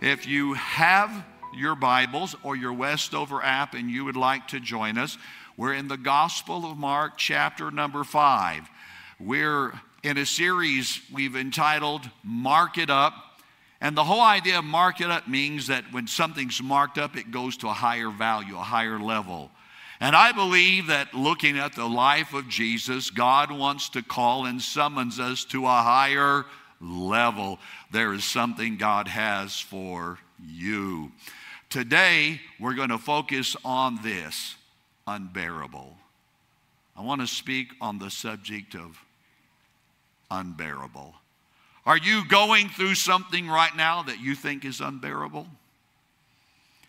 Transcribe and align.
If 0.00 0.28
you 0.28 0.52
have 0.54 1.24
your 1.52 1.74
Bibles 1.74 2.36
or 2.44 2.54
your 2.54 2.72
Westover 2.72 3.42
app 3.42 3.74
and 3.74 3.90
you 3.90 4.04
would 4.04 4.16
like 4.16 4.46
to 4.48 4.60
join 4.60 4.96
us, 4.96 5.18
we're 5.56 5.74
in 5.74 5.88
the 5.88 5.96
Gospel 5.96 6.70
of 6.70 6.78
Mark, 6.78 7.14
chapter 7.16 7.72
number 7.72 8.04
five. 8.04 8.68
We're 9.18 9.72
in 10.04 10.16
a 10.16 10.24
series 10.24 11.00
we've 11.12 11.34
entitled 11.34 12.08
Mark 12.22 12.78
It 12.78 12.90
Up. 12.90 13.12
And 13.80 13.96
the 13.96 14.04
whole 14.04 14.20
idea 14.20 14.60
of 14.60 14.64
mark 14.64 15.00
it 15.00 15.10
up 15.10 15.26
means 15.26 15.66
that 15.66 15.92
when 15.92 16.06
something's 16.06 16.62
marked 16.62 16.96
up, 16.96 17.16
it 17.16 17.32
goes 17.32 17.56
to 17.56 17.68
a 17.68 17.72
higher 17.72 18.10
value, 18.10 18.54
a 18.56 18.62
higher 18.62 19.00
level. 19.00 19.50
And 19.98 20.14
I 20.14 20.30
believe 20.30 20.86
that 20.86 21.12
looking 21.12 21.58
at 21.58 21.74
the 21.74 21.88
life 21.88 22.34
of 22.34 22.48
Jesus, 22.48 23.10
God 23.10 23.50
wants 23.50 23.88
to 23.90 24.02
call 24.02 24.46
and 24.46 24.62
summons 24.62 25.18
us 25.18 25.44
to 25.46 25.64
a 25.66 25.82
higher 25.82 26.44
level. 26.80 27.58
There 27.90 28.12
is 28.12 28.24
something 28.24 28.76
God 28.76 29.08
has 29.08 29.58
for 29.58 30.18
you. 30.44 31.12
Today, 31.70 32.40
we're 32.58 32.74
going 32.74 32.88
to 32.88 32.98
focus 32.98 33.56
on 33.64 33.98
this 34.02 34.56
unbearable. 35.06 35.96
I 36.96 37.02
want 37.02 37.20
to 37.20 37.26
speak 37.26 37.68
on 37.80 37.98
the 37.98 38.10
subject 38.10 38.74
of 38.74 38.98
unbearable. 40.30 41.14
Are 41.86 41.96
you 41.96 42.26
going 42.28 42.68
through 42.68 42.96
something 42.96 43.48
right 43.48 43.74
now 43.76 44.02
that 44.02 44.20
you 44.20 44.34
think 44.34 44.64
is 44.64 44.80
unbearable? 44.80 45.46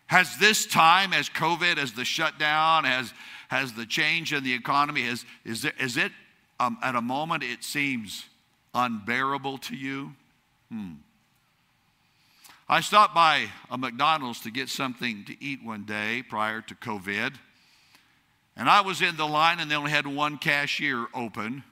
Has 0.08 0.38
this 0.38 0.66
time, 0.66 1.14
as 1.14 1.30
COVID, 1.30 1.78
as 1.78 1.94
the 1.94 2.04
shutdown, 2.04 2.86
as, 2.86 3.14
has 3.50 3.74
the 3.74 3.86
change 3.86 4.34
in 4.34 4.44
the 4.44 4.54
economy, 4.54 5.04
has, 5.04 5.24
is, 5.46 5.62
there, 5.62 5.74
is 5.80 5.98
it 5.98 6.12
um, 6.60 6.78
at 6.82 6.96
a 6.96 7.02
moment 7.02 7.44
it 7.44 7.64
seems 7.64 8.26
unbearable 8.74 9.58
to 9.60 9.76
you? 9.76 10.14
Hmm. 10.72 10.94
I 12.68 12.82
stopped 12.82 13.16
by 13.16 13.48
a 13.72 13.78
McDonald's 13.78 14.42
to 14.42 14.52
get 14.52 14.70
something 14.70 15.26
to 15.26 15.44
eat 15.44 15.64
one 15.64 15.86
day 15.86 16.24
prior 16.28 16.62
to 16.62 16.76
COVID. 16.76 17.34
And 18.56 18.70
I 18.70 18.82
was 18.82 19.02
in 19.02 19.18
the 19.18 19.26
line 19.26 19.60
and 19.60 19.72
they 19.72 19.76
only 19.76 19.90
had 19.90 20.06
one 20.06 20.38
cashier 20.38 21.08
open. 21.16 21.64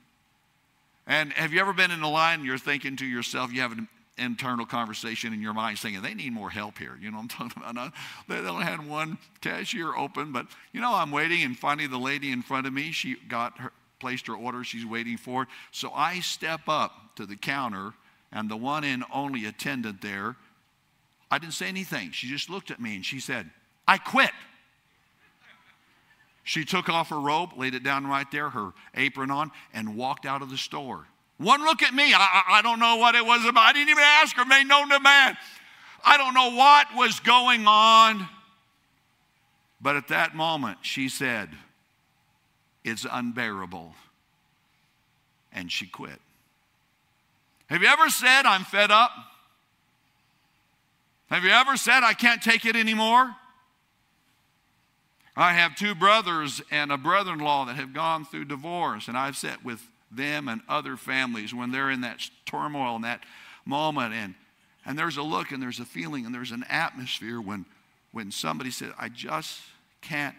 And 1.06 1.32
have 1.34 1.54
you 1.54 1.60
ever 1.60 1.74
been 1.74 1.92
in 1.92 2.02
a 2.02 2.10
line 2.10 2.40
and 2.40 2.46
you're 2.46 2.58
thinking 2.58 2.96
to 2.98 3.06
yourself, 3.06 3.54
you 3.54 3.62
have 3.62 3.74
an 3.74 3.88
internal 4.18 4.66
conversation 4.66 5.34
in 5.34 5.42
your 5.42 5.54
mind 5.54 5.78
saying, 5.78 6.02
they 6.02 6.16
need 6.16 6.34
more 6.34 6.50
help 6.50 6.80
here. 6.80 6.98
You 7.00 7.12
know 7.12 7.20
I'm 7.20 7.28
talking 7.28 7.62
about? 7.62 7.94
They 8.28 8.38
only 8.38 8.64
had 8.64 8.88
one 8.88 9.20
cashier 9.42 9.96
open, 9.96 10.32
but 10.32 10.48
you 10.72 10.82
know, 10.82 10.94
I'm 10.94 11.12
waiting 11.12 11.44
and 11.44 11.56
finally 11.58 11.88
the 11.88 12.00
lady 12.00 12.32
in 12.32 12.42
front 12.42 12.66
of 12.66 12.74
me, 12.74 12.92
she 12.92 13.18
got 13.28 13.60
her, 13.60 13.72
placed 14.00 14.28
her 14.28 14.36
order 14.36 14.64
she's 14.64 14.86
waiting 14.86 15.18
for. 15.18 15.48
So 15.72 15.92
I 15.94 16.20
step 16.20 16.62
up 16.68 17.16
to 17.16 17.26
the 17.26 17.36
counter 17.36 17.94
and 18.32 18.50
the 18.50 18.58
one 18.58 18.84
and 18.84 19.04
only 19.14 19.46
attendant 19.46 20.02
there, 20.02 20.36
I 21.30 21.40
didn't 21.40 21.54
say 21.54 21.68
anything. 21.68 22.12
She 22.12 22.28
just 22.28 22.50
looked 22.50 22.72
at 22.72 22.80
me 22.80 22.96
and 22.96 23.06
she 23.06 23.20
said, 23.20 23.50
I 23.88 23.98
quit. 23.98 24.32
She 26.44 26.64
took 26.64 26.88
off 26.88 27.10
her 27.10 27.20
robe, 27.20 27.52
laid 27.58 27.76
it 27.76 27.84
down 27.84 28.08
right 28.08 28.30
there, 28.32 28.50
her 28.50 28.72
apron 28.96 29.32
on, 29.32 29.52
and 29.74 29.98
walked 29.98 30.26
out 30.26 30.42
of 30.42 30.50
the 30.50 30.58
store. 30.58 31.06
One 31.38 31.62
look 31.64 31.84
at 31.84 31.94
me. 31.94 32.14
I, 32.14 32.44
I 32.48 32.62
don't 32.62 32.80
know 32.80 32.96
what 32.96 33.16
it 33.16 33.26
was 33.26 33.46
about. 33.46 33.64
I 33.64 33.74
didn't 33.74 33.90
even 33.90 34.04
ask 34.04 34.36
her, 34.38 34.46
made 34.46 34.64
no 34.64 34.88
demand. 34.88 35.38
I 36.06 36.18
don't 36.18 36.34
know 36.34 36.56
what 36.56 36.88
was 36.96 37.20
going 37.20 37.68
on. 37.68 38.28
But 39.82 39.98
at 39.98 40.08
that 40.08 40.36
moment, 40.36 40.80
she 40.82 41.10
said, 41.10 41.50
It's 42.88 43.06
unbearable. 43.10 43.94
And 45.52 45.70
she 45.70 45.88
quit. 45.88 46.22
Have 47.70 47.82
you 47.82 47.88
ever 47.90 48.10
said, 48.10 48.46
I'm 48.46 48.64
fed 48.64 48.92
up? 48.92 49.12
Have 51.30 51.44
you 51.44 51.50
ever 51.50 51.76
said, 51.76 52.04
I 52.04 52.14
can't 52.14 52.42
take 52.42 52.64
it 52.66 52.78
anymore? 52.78 53.36
I 55.36 55.52
have 55.52 55.76
two 55.76 55.96
brothers 55.96 56.62
and 56.72 56.90
a 56.90 56.98
brother 56.98 57.34
in 57.34 57.40
law 57.40 57.66
that 57.66 57.76
have 57.76 57.94
gone 57.94 58.24
through 58.24 58.46
divorce, 58.46 59.10
and 59.10 59.18
I've 59.18 59.36
sat 59.36 59.66
with 59.66 59.86
them 60.10 60.48
and 60.48 60.62
other 60.70 60.96
families 60.96 61.54
when 61.54 61.72
they're 61.72 61.92
in 61.92 62.02
that 62.02 62.22
turmoil 62.46 62.96
and 62.96 63.04
that 63.04 63.24
moment. 63.66 64.14
And, 64.14 64.34
and 64.86 64.98
there's 64.98 65.18
a 65.18 65.24
look 65.24 65.52
and 65.52 65.62
there's 65.62 65.82
a 65.82 65.86
feeling 65.86 66.26
and 66.26 66.34
there's 66.34 66.52
an 66.52 66.64
atmosphere 66.70 67.42
when, 67.42 67.66
when 68.14 68.32
somebody 68.32 68.72
said, 68.72 68.94
I 68.98 69.10
just 69.10 69.60
can't 70.00 70.36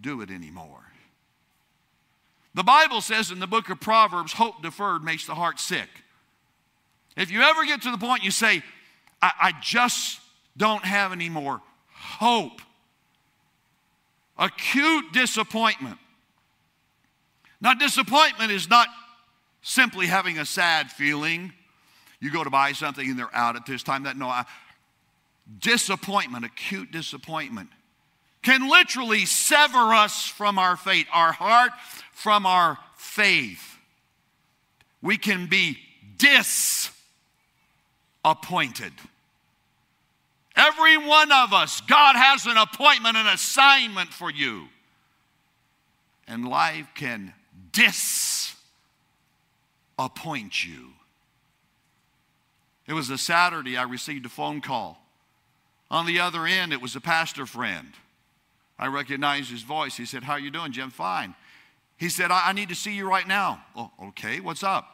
do 0.00 0.20
it 0.20 0.30
anymore. 0.30 0.93
The 2.54 2.62
Bible 2.62 3.00
says 3.00 3.30
in 3.30 3.40
the 3.40 3.46
book 3.46 3.68
of 3.68 3.80
Proverbs, 3.80 4.32
hope 4.32 4.62
deferred 4.62 5.02
makes 5.02 5.26
the 5.26 5.34
heart 5.34 5.58
sick. 5.58 5.88
If 7.16 7.30
you 7.30 7.42
ever 7.42 7.64
get 7.64 7.82
to 7.82 7.90
the 7.90 7.98
point 7.98 8.24
you 8.24 8.30
say, 8.30 8.62
I, 9.20 9.32
I 9.40 9.52
just 9.60 10.20
don't 10.56 10.84
have 10.84 11.12
any 11.12 11.28
more 11.28 11.60
hope, 11.92 12.60
acute 14.38 15.12
disappointment. 15.12 15.98
Now, 17.60 17.74
disappointment 17.74 18.50
is 18.50 18.68
not 18.68 18.88
simply 19.62 20.06
having 20.06 20.38
a 20.38 20.44
sad 20.44 20.90
feeling. 20.90 21.52
You 22.20 22.30
go 22.30 22.44
to 22.44 22.50
buy 22.50 22.72
something 22.72 23.08
and 23.08 23.18
they're 23.18 23.34
out 23.34 23.56
at 23.56 23.66
this 23.66 23.82
time. 23.82 24.04
That 24.04 24.16
no, 24.16 24.28
I, 24.28 24.44
disappointment, 25.60 26.44
acute 26.44 26.90
disappointment, 26.90 27.70
can 28.44 28.68
literally 28.68 29.26
sever 29.26 29.92
us 29.94 30.26
from 30.26 30.58
our 30.58 30.76
faith, 30.76 31.06
our 31.12 31.32
heart 31.32 31.72
from 32.12 32.46
our 32.46 32.78
faith. 32.94 33.78
We 35.02 35.16
can 35.16 35.48
be 35.48 35.78
disappointed. 36.18 38.92
Every 40.54 40.98
one 40.98 41.32
of 41.32 41.52
us, 41.52 41.80
God 41.80 42.14
has 42.14 42.46
an 42.46 42.56
appointment, 42.56 43.16
an 43.16 43.26
assignment 43.26 44.10
for 44.10 44.30
you. 44.30 44.68
And 46.28 46.48
life 46.48 46.86
can 46.94 47.34
disappoint 47.72 48.54
you. 50.64 50.90
It 52.86 52.92
was 52.92 53.10
a 53.10 53.18
Saturday, 53.18 53.76
I 53.76 53.82
received 53.82 54.26
a 54.26 54.28
phone 54.28 54.60
call. 54.60 55.00
On 55.90 56.06
the 56.06 56.20
other 56.20 56.46
end, 56.46 56.72
it 56.72 56.80
was 56.80 56.94
a 56.94 57.00
pastor 57.00 57.46
friend. 57.46 57.88
I 58.78 58.86
recognized 58.86 59.50
his 59.50 59.62
voice. 59.62 59.96
He 59.96 60.06
said, 60.06 60.24
How 60.24 60.34
are 60.34 60.40
you 60.40 60.50
doing, 60.50 60.72
Jim? 60.72 60.90
Fine. 60.90 61.34
He 61.96 62.08
said, 62.08 62.30
I, 62.30 62.48
I 62.48 62.52
need 62.52 62.68
to 62.70 62.74
see 62.74 62.94
you 62.94 63.08
right 63.08 63.26
now. 63.26 63.62
Oh, 63.76 63.90
okay, 64.08 64.40
what's 64.40 64.62
up? 64.62 64.86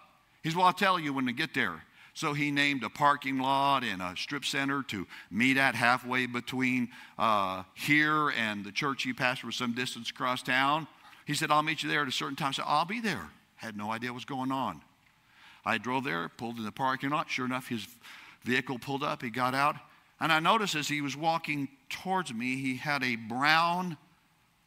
He 0.43 0.51
said, 0.51 0.57
Well, 0.57 0.67
I'll 0.67 0.73
tell 0.73 0.99
you 0.99 1.13
when 1.13 1.29
I 1.29 1.33
get 1.33 1.55
there. 1.55 1.83
So 2.13 2.33
he 2.35 2.51
named 2.51 2.83
a 2.83 2.91
parking 2.91 3.39
lot 3.39 3.85
and 3.85 4.03
a 4.03 4.15
strip 4.17 4.45
center 4.45 4.83
to 4.85 5.07
meet 5.31 5.57
at 5.57 5.75
halfway 5.75 6.27
between 6.27 6.89
uh, 7.19 7.63
here 7.75 8.31
and 8.31 8.65
the 8.65 8.73
church 8.73 9.05
he 9.05 9.13
pastored 9.13 9.55
some 9.55 9.73
distance 9.73 10.11
across 10.11 10.43
town. 10.43 10.87
He 11.25 11.35
said, 11.35 11.51
I'll 11.51 11.63
meet 11.63 11.83
you 11.83 11.89
there 11.89 12.03
at 12.03 12.09
a 12.09 12.13
certain 12.13 12.37
time. 12.37 12.49
I 12.49 12.53
said, 12.53 12.65
I'll 12.67 12.85
be 12.85 13.01
there. 13.01 13.31
Had 13.57 13.77
no 13.77 13.91
idea 13.93 14.11
what 14.11 14.17
was 14.17 14.25
going 14.25 14.51
on. 14.51 14.81
I 15.65 15.79
drove 15.79 16.05
there, 16.05 16.29
pulled 16.29 16.59
in 16.59 16.65
the 16.65 16.73
parking 16.73 17.11
lot. 17.11 17.31
Sure 17.31 17.45
enough, 17.45 17.69
his 17.69 17.87
vehicle 18.43 18.79
pulled 18.79 19.03
up. 19.03 19.23
He 19.23 19.31
got 19.31 19.55
out. 19.55 19.77
And 20.21 20.33
I 20.33 20.39
noticed 20.41 20.75
as 20.75 20.89
he 20.89 21.01
was 21.01 21.17
walking 21.17 21.69
towards 21.89 22.33
me, 22.33 22.57
he 22.57 22.77
had 22.77 23.03
a 23.03 23.17
brown 23.17 23.97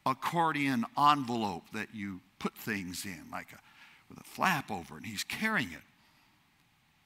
accordion 0.06 0.86
envelope 0.98 1.64
that 1.74 1.90
you 1.94 2.22
put 2.40 2.58
things 2.58 3.06
in, 3.06 3.24
like 3.32 3.52
a, 3.52 3.60
with 4.10 4.20
a 4.20 4.24
flap 4.24 4.72
over 4.72 4.98
and 4.98 5.06
he's 5.06 5.24
carrying 5.24 5.72
it. 5.72 5.82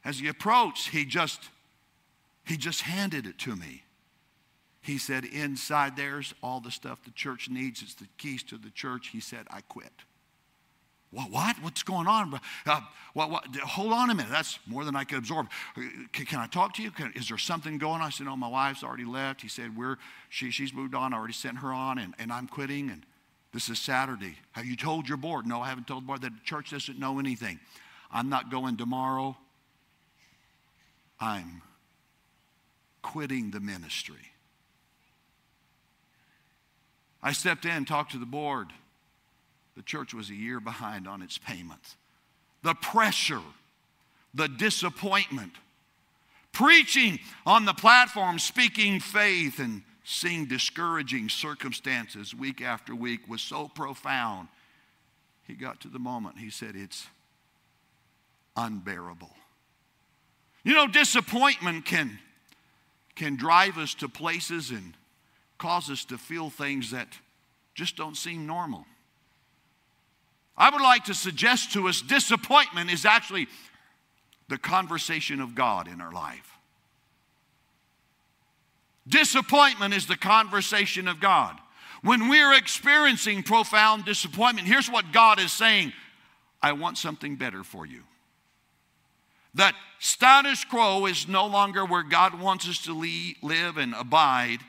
As 0.05 0.19
he 0.19 0.27
approached, 0.27 0.89
he 0.89 1.05
just 1.05 1.41
he 2.45 2.55
just 2.55 2.81
handed 2.81 3.25
it 3.27 3.37
to 3.39 3.57
me. 3.57 3.83
He 4.81 4.97
said, 4.97 5.25
Inside 5.25 5.97
there's 5.97 6.33
all 6.41 6.61
the 6.61 6.71
stuff 6.71 7.03
the 7.03 7.11
church 7.11 7.49
needs. 7.49 7.81
It's 7.81 7.95
the 7.95 8.07
keys 8.17 8.41
to 8.43 8.57
the 8.57 8.69
church. 8.69 9.09
He 9.09 9.19
said, 9.19 9.47
I 9.49 9.59
quit. 9.61 9.91
What? 11.11 11.31
what? 11.31 11.55
What's 11.61 11.83
going 11.83 12.07
on? 12.07 12.39
Uh, 12.65 12.81
what, 13.13 13.31
what? 13.31 13.55
Hold 13.55 13.93
on 13.93 14.09
a 14.09 14.15
minute. 14.15 14.31
That's 14.31 14.59
more 14.67 14.83
than 14.83 14.95
I 14.95 15.03
could 15.03 15.19
absorb. 15.19 15.47
Can, 16.11 16.25
can 16.25 16.39
I 16.39 16.47
talk 16.47 16.73
to 16.75 16.83
you? 16.83 16.91
Can, 16.91 17.13
is 17.15 17.29
there 17.29 17.37
something 17.37 17.77
going 17.77 18.01
on? 18.01 18.07
I 18.07 18.09
said, 18.09 18.25
No, 18.25 18.35
my 18.35 18.49
wife's 18.49 18.83
already 18.83 19.05
left. 19.05 19.41
He 19.41 19.47
said, 19.47 19.75
We're, 19.77 19.97
she, 20.29 20.51
She's 20.51 20.73
moved 20.73 20.95
on. 20.95 21.13
I 21.13 21.17
already 21.17 21.33
sent 21.33 21.59
her 21.59 21.71
on, 21.71 21.97
and, 21.97 22.13
and 22.19 22.31
I'm 22.31 22.47
quitting. 22.47 22.89
And 22.89 23.05
this 23.53 23.69
is 23.69 23.79
Saturday. 23.79 24.35
Have 24.51 24.65
you 24.65 24.75
told 24.75 25.07
your 25.07 25.17
board? 25.17 25.47
No, 25.47 25.61
I 25.61 25.69
haven't 25.69 25.87
told 25.87 26.03
the 26.03 26.07
board. 26.07 26.21
The 26.21 26.33
church 26.43 26.71
doesn't 26.71 26.99
know 26.99 27.19
anything. 27.19 27.59
I'm 28.11 28.29
not 28.29 28.51
going 28.51 28.77
tomorrow. 28.77 29.37
I'm 31.19 31.61
quitting 33.01 33.51
the 33.51 33.59
ministry. 33.59 34.31
I 37.23 37.31
stepped 37.31 37.65
in, 37.65 37.85
talked 37.85 38.11
to 38.11 38.19
the 38.19 38.25
board. 38.25 38.67
The 39.77 39.83
church 39.83 40.13
was 40.13 40.31
a 40.31 40.35
year 40.35 40.59
behind 40.59 41.07
on 41.07 41.21
its 41.21 41.37
payments. 41.37 41.95
The 42.63 42.73
pressure, 42.73 43.43
the 44.33 44.47
disappointment, 44.47 45.53
preaching 46.51 47.19
on 47.45 47.65
the 47.65 47.75
platform, 47.75 48.39
speaking 48.39 48.99
faith, 48.99 49.59
and 49.59 49.83
seeing 50.03 50.47
discouraging 50.47 51.29
circumstances 51.29 52.33
week 52.33 52.59
after 52.59 52.95
week 52.95 53.29
was 53.29 53.39
so 53.39 53.67
profound. 53.67 54.47
He 55.45 55.53
got 55.53 55.79
to 55.81 55.89
the 55.89 55.99
moment, 55.99 56.39
he 56.39 56.49
said, 56.49 56.75
It's 56.75 57.05
unbearable. 58.55 59.35
You 60.63 60.73
know, 60.73 60.87
disappointment 60.87 61.85
can 61.85 62.17
can 63.15 63.35
drive 63.35 63.77
us 63.77 63.93
to 63.95 64.09
places 64.09 64.71
and 64.71 64.95
cause 65.57 65.89
us 65.89 66.03
to 66.05 66.17
feel 66.17 66.49
things 66.49 66.91
that 66.91 67.07
just 67.75 67.95
don't 67.95 68.17
seem 68.17 68.47
normal. 68.47 68.85
I 70.57 70.69
would 70.69 70.81
like 70.81 71.05
to 71.05 71.13
suggest 71.13 71.73
to 71.73 71.87
us 71.87 72.01
disappointment 72.01 72.91
is 72.91 73.05
actually 73.05 73.47
the 74.49 74.57
conversation 74.57 75.39
of 75.39 75.55
God 75.55 75.87
in 75.87 76.01
our 76.01 76.11
life. 76.11 76.57
Disappointment 79.07 79.93
is 79.93 80.07
the 80.07 80.17
conversation 80.17 81.07
of 81.07 81.19
God. 81.19 81.57
When 82.01 82.29
we're 82.29 82.53
experiencing 82.53 83.43
profound 83.43 84.05
disappointment, 84.05 84.67
here's 84.67 84.89
what 84.89 85.11
God 85.11 85.39
is 85.39 85.51
saying 85.51 85.93
I 86.61 86.73
want 86.73 86.97
something 86.97 87.35
better 87.35 87.63
for 87.63 87.85
you. 87.85 88.03
That 89.53 89.75
status 89.99 90.63
quo 90.63 91.05
is 91.05 91.27
no 91.27 91.47
longer 91.47 91.85
where 91.85 92.03
God 92.03 92.39
wants 92.39 92.67
us 92.67 92.83
to 92.83 92.93
live 93.41 93.77
and 93.77 93.93
abide. 93.93 94.59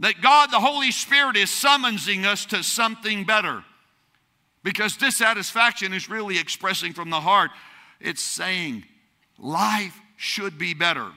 That 0.00 0.20
God, 0.20 0.50
the 0.50 0.60
Holy 0.60 0.90
Spirit, 0.90 1.36
is 1.36 1.50
summoning 1.50 2.26
us 2.26 2.46
to 2.46 2.62
something 2.62 3.24
better. 3.24 3.64
Because 4.64 4.96
dissatisfaction 4.96 5.92
is 5.92 6.08
really 6.08 6.38
expressing 6.38 6.94
from 6.94 7.10
the 7.10 7.20
heart. 7.20 7.52
It's 8.00 8.22
saying, 8.22 8.84
life 9.38 9.96
should 10.16 10.58
be 10.58 10.74
better. 10.74 11.12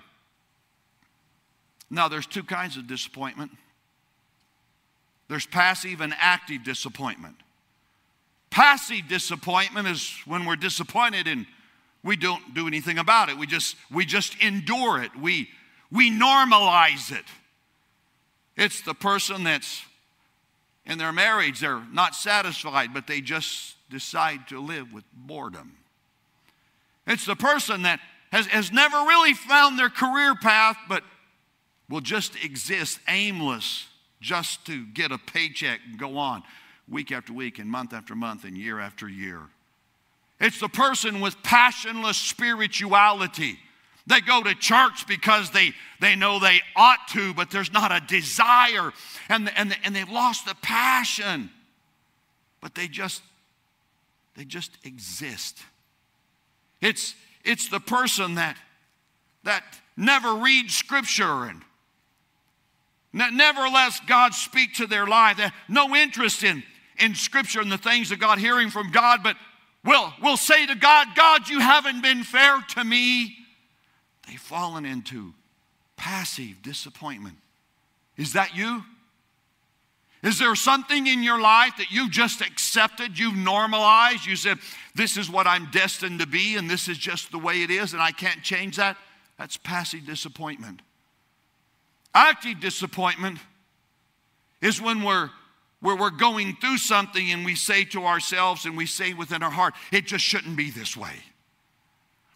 Now, 1.89 2.09
there's 2.09 2.27
two 2.27 2.44
kinds 2.44 2.77
of 2.77 2.85
disappointment 2.85 3.51
there's 5.29 5.45
passive 5.45 5.99
and 5.99 6.13
active 6.19 6.63
disappointment. 6.63 7.35
Passive 8.49 9.09
disappointment 9.09 9.85
is 9.85 10.15
when 10.25 10.45
we're 10.45 10.55
disappointed 10.55 11.27
and 11.27 11.45
we 12.01 12.15
don't 12.15 12.53
do 12.53 12.65
anything 12.65 12.97
about 12.97 13.27
it. 13.27 13.38
We 13.38 13.45
just, 13.45 13.75
we 13.91 14.05
just 14.05 14.41
endure 14.41 15.03
it. 15.03 15.13
We, 15.19 15.49
we 15.91 16.09
normalize 16.09 17.11
it. 17.11 17.25
It's 18.55 18.81
the 18.81 18.94
person 18.94 19.44
that's 19.44 19.83
in 20.88 20.98
their 20.98 21.12
marriage, 21.12 21.60
they're 21.60 21.84
not 21.92 22.16
satisfied, 22.16 22.94
but 22.94 23.06
they 23.06 23.22
just 23.22 23.75
decide 23.89 24.48
to 24.48 24.60
live 24.60 24.94
with 24.94 25.04
boredom. 25.13 25.74
It's 27.06 27.25
the 27.25 27.36
person 27.36 27.84
that 27.84 28.00
has, 28.31 28.48
has 28.48 28.72
never 28.72 28.98
really 28.98 29.34
found 29.34 29.78
their 29.78 29.89
career 29.89 30.36
path, 30.36 30.78
but 30.89 31.04
will 31.89 32.01
just 32.01 32.44
exist 32.44 33.00
aimless 33.07 33.86
just 34.19 34.66
to 34.66 34.86
get 34.88 35.12
a 35.12 35.18
paycheck 35.18 35.80
and 35.86 36.00
go 36.00 36.18
on 36.18 36.44
week 36.90 37.12
after 37.12 37.33
week 37.33 37.60
and 37.60 37.69
month 37.69 37.94
after 37.94 38.16
month 38.16 38.45
and 38.45 38.57
year 38.57 38.80
after 38.80 39.07
year. 39.07 39.42
It's 40.40 40.60
the 40.60 40.69
person 40.69 41.19
with 41.19 41.42
passionless 41.44 42.18
spirituality. 42.18 43.60
They 44.07 44.21
go 44.21 44.42
to 44.42 44.56
church 44.56 45.06
because 45.06 45.51
they, 45.51 45.74
they 46.00 46.15
know 46.15 46.39
they 46.39 46.62
ought 46.75 47.09
to, 47.09 47.33
but 47.33 47.51
there's 47.51 47.74
not 47.74 47.92
a 47.92 48.00
desire 48.06 48.94
and, 49.27 49.51
and, 49.56 49.75
and 49.83 49.94
they've 49.94 50.09
lost 50.09 50.45
the 50.45 50.56
passion. 50.62 51.50
But 52.62 52.74
they 52.74 52.88
just, 52.88 53.21
they 54.36 54.45
just 54.45 54.71
exist. 54.86 55.59
It's, 56.80 57.15
it's 57.44 57.68
the 57.68 57.81
person 57.81 58.36
that, 58.36 58.57
that 59.44 59.63
never 59.98 60.36
reads 60.36 60.74
scripture 60.74 61.44
and 61.44 61.62
never 63.12 63.68
lets 63.68 64.00
God 64.01 64.33
speak 64.33 64.75
to 64.75 64.88
their 64.88 65.06
life. 65.06 65.39
No 65.68 65.94
interest 65.95 66.45
in, 66.45 66.63
in 66.98 67.13
scripture 67.13 67.59
and 67.59 67.71
the 67.71 67.77
things 67.77 68.12
of 68.12 68.19
God, 68.19 68.39
hearing 68.39 68.69
from 68.69 68.92
God, 68.92 69.21
but 69.21 69.36
will 69.83 70.13
will 70.21 70.38
say 70.38 70.65
to 70.65 70.75
God, 70.75 71.07
God, 71.15 71.50
you 71.50 71.59
haven't 71.59 72.01
been 72.01 72.24
fair 72.24 72.62
to 72.75 72.83
me. 72.83 73.36
They've 74.27 74.39
fallen 74.39 74.85
into 74.85 75.33
passive 75.95 76.62
disappointment. 76.62 77.38
Is 78.18 78.33
that 78.33 78.56
you? 78.56 78.83
Is 80.24 80.39
there 80.39 80.56
something 80.56 81.07
in 81.07 81.21
your 81.21 81.39
life 81.39 81.74
that 81.77 81.91
you've 81.91 82.12
just 82.12 82.41
accepted, 82.41 83.18
you've 83.18 83.35
normalized? 83.35 84.25
You 84.25 84.35
said, 84.35 84.57
This 84.95 85.15
is 85.15 85.29
what 85.29 85.47
I'm 85.47 85.69
destined 85.71 86.19
to 86.19 86.27
be, 86.27 86.56
and 86.56 86.69
this 86.69 86.88
is 86.88 86.97
just 86.97 87.31
the 87.31 87.38
way 87.38 87.62
it 87.62 87.69
is, 87.69 87.94
and 87.94 88.01
I 88.01 88.12
can't 88.12 88.41
change 88.41 88.77
that? 88.77 88.97
That's 89.38 89.57
passive 89.57 90.06
disappointment. 90.06 90.81
Active 92.13 92.59
disappointment 92.59 93.38
is 94.62 94.81
when 94.81 95.03
we're 95.03 95.30
where 95.80 95.95
we're 95.95 96.09
going 96.09 96.56
through 96.56 96.80
something 96.80 97.30
and 97.31 97.45
we 97.45 97.53
say 97.53 97.83
to 97.83 98.06
ourselves 98.06 98.65
and 98.65 98.75
we 98.75 98.88
say 98.88 99.13
within 99.13 99.44
our 99.44 99.51
heart, 99.51 99.75
it 99.91 100.07
just 100.07 100.25
shouldn't 100.25 100.57
be 100.57 100.71
this 100.71 100.97
way. 100.97 101.13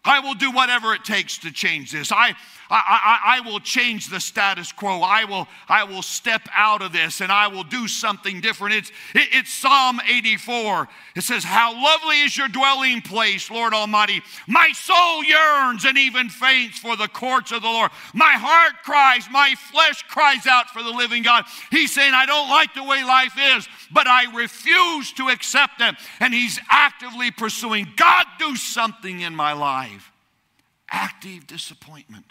I 0.04 0.18
will 0.18 0.34
do 0.34 0.50
whatever 0.50 0.94
it 0.94 1.04
takes 1.04 1.38
to 1.38 1.52
change 1.52 1.92
this. 1.92 2.10
I, 2.10 2.34
I, 2.68 2.74
I, 2.74 3.36
I, 3.36 3.40
will 3.48 3.60
change 3.60 4.08
the 4.08 4.18
status 4.18 4.72
quo. 4.72 5.00
I 5.02 5.24
will, 5.26 5.46
I 5.68 5.84
will 5.84 6.02
step 6.02 6.48
out 6.52 6.82
of 6.82 6.92
this 6.92 7.20
and 7.20 7.30
I 7.30 7.46
will 7.46 7.62
do 7.62 7.86
something 7.86 8.40
different. 8.40 8.74
It's, 8.74 8.90
it, 9.14 9.28
it's 9.30 9.52
Psalm 9.52 10.00
84. 10.08 10.88
It 11.14 11.22
says, 11.22 11.44
How 11.44 11.72
lovely 11.72 12.22
is 12.22 12.36
your 12.36 12.48
dwelling 12.48 13.00
place, 13.00 13.48
Lord 13.48 13.74
Almighty. 13.74 14.22
My 14.48 14.72
soul 14.72 15.22
yearns 15.22 15.84
and 15.84 15.96
even 15.96 16.28
faints 16.28 16.80
for 16.80 16.96
the 16.96 17.08
courts 17.08 17.52
of 17.52 17.62
the 17.62 17.68
Lord. 17.68 17.92
My 18.12 18.32
heart 18.32 18.82
cries, 18.82 19.28
my 19.30 19.54
flesh 19.70 20.02
cries 20.08 20.48
out 20.48 20.68
for 20.70 20.82
the 20.82 20.90
living 20.90 21.22
God. 21.22 21.44
He's 21.70 21.94
saying, 21.94 22.12
I 22.12 22.26
don't 22.26 22.50
like 22.50 22.74
the 22.74 22.82
way 22.82 23.04
life 23.04 23.34
is, 23.38 23.68
but 23.92 24.08
I 24.08 24.34
refuse 24.34 25.12
to 25.12 25.28
accept 25.28 25.80
it. 25.80 25.94
And 26.18 26.34
he's 26.34 26.58
actively 26.68 27.30
pursuing, 27.30 27.86
God, 27.96 28.26
do 28.40 28.56
something 28.56 29.20
in 29.20 29.36
my 29.36 29.52
life 29.52 29.91
active 30.92 31.46
disappointment. 31.46 32.26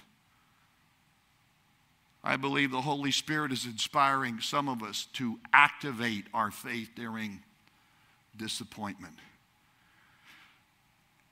I 2.24 2.38
believe 2.38 2.72
the 2.72 2.82
Holy 2.82 3.12
Spirit 3.12 3.52
is 3.52 3.66
inspiring 3.66 4.40
some 4.40 4.70
of 4.70 4.84
us 4.84 5.08
to 5.14 5.40
activate 5.52 6.26
our 6.34 6.52
faith 6.52 6.92
during 6.96 7.40
disappointment. 8.38 9.16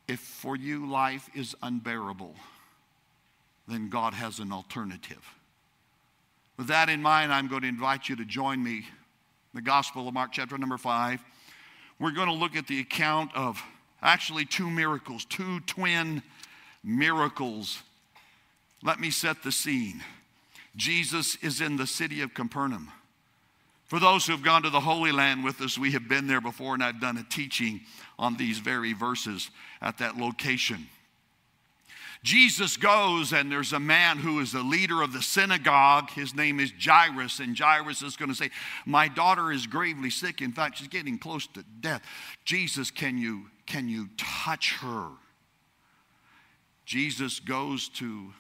If 0.08 0.20
for 0.20 0.56
you 0.56 0.90
life 0.90 1.30
is 1.36 1.56
unbearable, 1.62 2.34
then 3.68 3.90
God 3.90 4.16
has 4.16 4.40
an 4.40 4.52
alternative. 4.52 5.24
With 6.58 6.68
that 6.68 6.90
in 6.90 7.04
mind, 7.04 7.32
I'm 7.32 7.48
going 7.48 7.62
to 7.62 7.68
invite 7.68 8.10
you 8.10 8.16
to 8.16 8.26
join 8.26 8.64
me 8.64 8.88
the 9.54 9.62
Gospel 9.62 10.08
of 10.08 10.14
Mark, 10.14 10.32
chapter 10.32 10.58
number 10.58 10.78
five. 10.78 11.24
We're 12.00 12.12
going 12.12 12.28
to 12.28 12.34
look 12.34 12.56
at 12.56 12.66
the 12.68 12.80
account 12.80 13.36
of 13.36 13.62
actually 14.02 14.46
two 14.46 14.70
miracles, 14.70 15.26
two 15.26 15.60
twin 15.62 16.08
miracles. 16.08 16.39
Let 18.84 19.00
me 19.00 19.12
set 19.12 19.44
the 19.44 19.52
scene. 19.52 20.04
Jesus 20.76 21.36
is 21.42 21.62
in 21.62 21.78
the 21.78 21.88
city 21.88 22.22
of 22.22 22.34
Capernaum. 22.34 22.92
For 23.88 24.00
those 24.00 24.26
who 24.26 24.34
have 24.34 24.44
gone 24.44 24.62
to 24.64 24.70
the 24.70 24.80
Holy 24.80 25.12
Land 25.12 25.44
with 25.44 25.62
us, 25.62 25.78
we 25.78 25.92
have 25.94 26.08
been 26.08 26.28
there 26.28 26.42
before, 26.42 26.76
and 26.76 26.84
I've 26.84 27.02
done 27.02 27.18
a 27.18 27.24
teaching 27.24 27.82
on 28.20 28.38
these 28.38 28.60
very 28.60 28.94
verses 28.94 29.50
at 29.82 29.98
that 29.98 30.16
location. 30.16 30.88
Jesus 32.22 32.78
goes, 32.78 33.34
and 33.34 33.52
there's 33.52 33.74
a 33.74 33.80
man 33.80 34.18
who 34.18 34.42
is 34.42 34.52
the 34.52 34.62
leader 34.62 35.02
of 35.02 35.14
the 35.14 35.22
synagogue. 35.22 36.12
His 36.12 36.36
name 36.36 36.60
is 36.60 36.72
Jairus, 36.80 37.40
and 37.40 37.58
Jairus 37.58 38.02
is 38.02 38.16
going 38.16 38.30
to 38.30 38.36
say, 38.36 38.52
My 38.86 39.08
daughter 39.08 39.52
is 39.52 39.66
gravely 39.66 40.10
sick. 40.10 40.42
In 40.42 40.52
fact, 40.52 40.78
she's 40.78 40.90
getting 40.90 41.18
close 41.18 41.48
to 41.48 41.64
death. 41.80 42.02
Jesus, 42.44 42.92
can 42.92 43.18
you, 43.18 43.46
can 43.66 43.88
you 43.88 44.10
touch 44.18 44.76
her? 44.82 45.08
Jesus 46.90 47.40
goes 47.40 47.88
to 47.88 48.34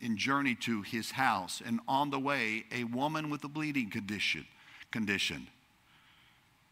in 0.00 0.16
journey 0.16 0.54
to 0.54 0.80
his 0.80 1.10
house, 1.10 1.60
and 1.62 1.80
on 1.86 2.08
the 2.08 2.18
way, 2.18 2.64
a 2.74 2.84
woman 2.84 3.28
with 3.28 3.44
a 3.44 3.48
bleeding 3.48 3.90
condition, 3.90 4.46
condition. 4.90 5.46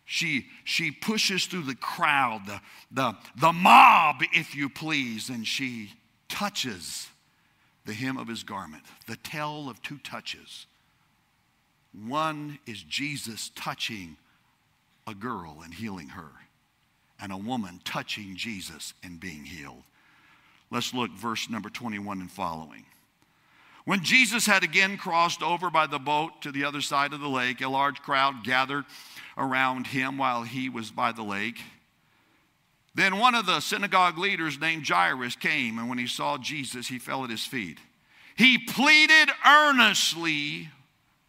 She, 0.06 0.46
she 0.64 0.90
pushes 0.90 1.44
through 1.44 1.64
the 1.64 1.74
crowd, 1.74 2.46
the, 2.46 2.62
the, 2.90 3.14
the 3.38 3.52
mob, 3.52 4.22
if 4.32 4.56
you 4.56 4.70
please, 4.70 5.28
and 5.28 5.46
she 5.46 5.92
touches 6.30 7.08
the 7.84 7.92
hem 7.92 8.16
of 8.16 8.26
his 8.26 8.42
garment. 8.42 8.84
The 9.06 9.16
tell 9.16 9.68
of 9.68 9.82
two 9.82 9.98
touches. 9.98 10.64
One 12.06 12.58
is 12.66 12.82
Jesus 12.82 13.50
touching 13.54 14.16
a 15.06 15.14
girl 15.14 15.58
and 15.62 15.74
healing 15.74 16.08
her, 16.08 16.30
and 17.20 17.32
a 17.32 17.36
woman 17.36 17.82
touching 17.84 18.34
Jesus 18.34 18.94
and 19.02 19.20
being 19.20 19.44
healed. 19.44 19.82
Let's 20.70 20.92
look 20.92 21.10
verse 21.12 21.48
number 21.48 21.70
21 21.70 22.20
and 22.20 22.30
following. 22.30 22.84
When 23.84 24.04
Jesus 24.04 24.44
had 24.44 24.64
again 24.64 24.98
crossed 24.98 25.42
over 25.42 25.70
by 25.70 25.86
the 25.86 25.98
boat 25.98 26.42
to 26.42 26.52
the 26.52 26.64
other 26.64 26.82
side 26.82 27.14
of 27.14 27.20
the 27.20 27.28
lake, 27.28 27.62
a 27.62 27.68
large 27.68 28.02
crowd 28.02 28.44
gathered 28.44 28.84
around 29.38 29.86
him 29.86 30.18
while 30.18 30.42
he 30.42 30.68
was 30.68 30.90
by 30.90 31.12
the 31.12 31.22
lake. 31.22 31.58
Then 32.94 33.18
one 33.18 33.34
of 33.34 33.46
the 33.46 33.60
synagogue 33.60 34.18
leaders 34.18 34.60
named 34.60 34.86
Jairus 34.86 35.36
came, 35.36 35.78
and 35.78 35.88
when 35.88 35.98
he 35.98 36.06
saw 36.06 36.36
Jesus, 36.36 36.88
he 36.88 36.98
fell 36.98 37.24
at 37.24 37.30
his 37.30 37.46
feet. 37.46 37.78
He 38.36 38.58
pleaded 38.58 39.30
earnestly 39.46 40.68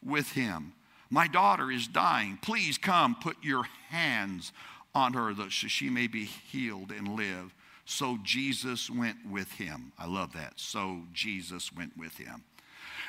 with 0.03 0.31
him 0.31 0.73
My 1.09 1.27
daughter 1.27 1.71
is 1.71 1.87
dying. 1.87 2.37
Please 2.41 2.77
come 2.77 3.15
put 3.15 3.37
your 3.41 3.63
hands 3.89 4.51
on 4.93 5.13
her 5.13 5.33
so 5.35 5.67
she 5.67 5.89
may 5.89 6.07
be 6.07 6.25
healed 6.25 6.91
and 6.91 7.15
live. 7.15 7.53
So 7.89 8.19
Jesus 8.21 8.87
went 8.87 9.17
with 9.27 9.51
him. 9.53 9.93
I 9.97 10.05
love 10.05 10.33
that. 10.33 10.53
So 10.57 11.01
Jesus 11.11 11.73
went 11.73 11.97
with 11.97 12.15
him. 12.17 12.43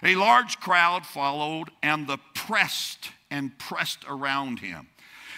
A 0.02 0.14
large 0.14 0.58
crowd 0.58 1.04
followed, 1.04 1.70
and 1.82 2.06
the 2.06 2.16
pressed 2.34 3.10
and 3.30 3.56
pressed 3.58 4.06
around 4.08 4.60
him. 4.60 4.88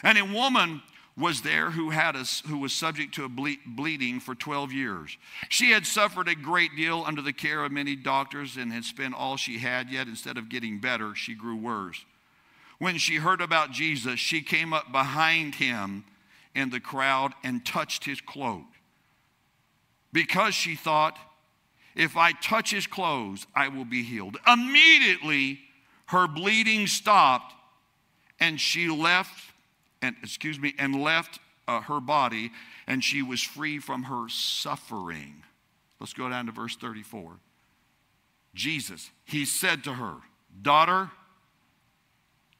And 0.05 0.17
a 0.17 0.25
woman 0.25 0.81
was 1.19 1.43
there 1.43 1.73
who, 1.73 1.91
had 1.91 2.15
a, 2.15 2.25
who 2.47 2.59
was 2.59 2.73
subject 2.73 3.17
to 3.17 3.25
a 3.25 3.29
ble- 3.29 3.57
bleeding 3.67 4.21
for 4.21 4.37
12 4.37 4.73
years. 4.73 5.19
She 5.49 5.73
had 5.73 5.87
suffered 5.87 6.29
a 6.29 6.37
great 6.37 6.77
deal 6.77 7.03
under 7.05 7.21
the 7.21 7.33
care 7.33 7.65
of 7.65 7.73
many 7.73 7.97
doctors 7.97 8.57
and 8.57 8.73
had 8.73 8.85
spent 8.85 9.13
all 9.13 9.37
she 9.37 9.59
had, 9.59 9.91
yet 9.91 10.07
instead 10.07 10.39
of 10.39 10.51
getting 10.51 10.79
better, 10.79 11.17
she 11.17 11.35
grew 11.35 11.57
worse. 11.57 12.05
When 12.79 12.97
she 12.97 13.17
heard 13.17 13.41
about 13.41 13.73
Jesus, 13.73 14.21
she 14.21 14.41
came 14.41 14.73
up 14.73 14.93
behind 14.93 15.57
him 15.57 16.05
in 16.55 16.71
the 16.71 16.81
crowd 16.81 17.35
and 17.43 17.67
touched 17.67 18.05
his 18.05 18.21
cloak. 18.21 18.63
Because 20.13 20.55
she 20.55 20.75
thought, 20.75 21.19
if 21.95 22.17
I 22.17 22.33
touch 22.33 22.71
his 22.71 22.87
clothes, 22.87 23.47
I 23.55 23.69
will 23.69 23.85
be 23.85 24.03
healed. 24.03 24.39
Immediately, 24.47 25.61
her 26.07 26.27
bleeding 26.27 26.87
stopped 26.87 27.55
and 28.41 28.61
she 28.61 28.89
left 28.89 29.53
and 30.03 30.17
excuse 30.23 30.59
me, 30.59 30.75
and 30.79 31.01
left 31.01 31.39
uh, 31.69 31.81
her 31.83 32.01
body, 32.01 32.51
and 32.87 33.03
she 33.03 33.23
was 33.23 33.41
free 33.41 33.79
from 33.79 34.03
her 34.05 34.29
suffering. 34.29 35.43
Let's 36.01 36.13
go 36.13 36.29
down 36.29 36.47
to 36.47 36.53
verse 36.53 36.77
34. 36.77 37.37
Jesus, 38.55 39.11
he 39.25 39.45
said 39.45 39.85
to 39.85 39.95
her, 39.95 40.17
Daughter, 40.61 41.11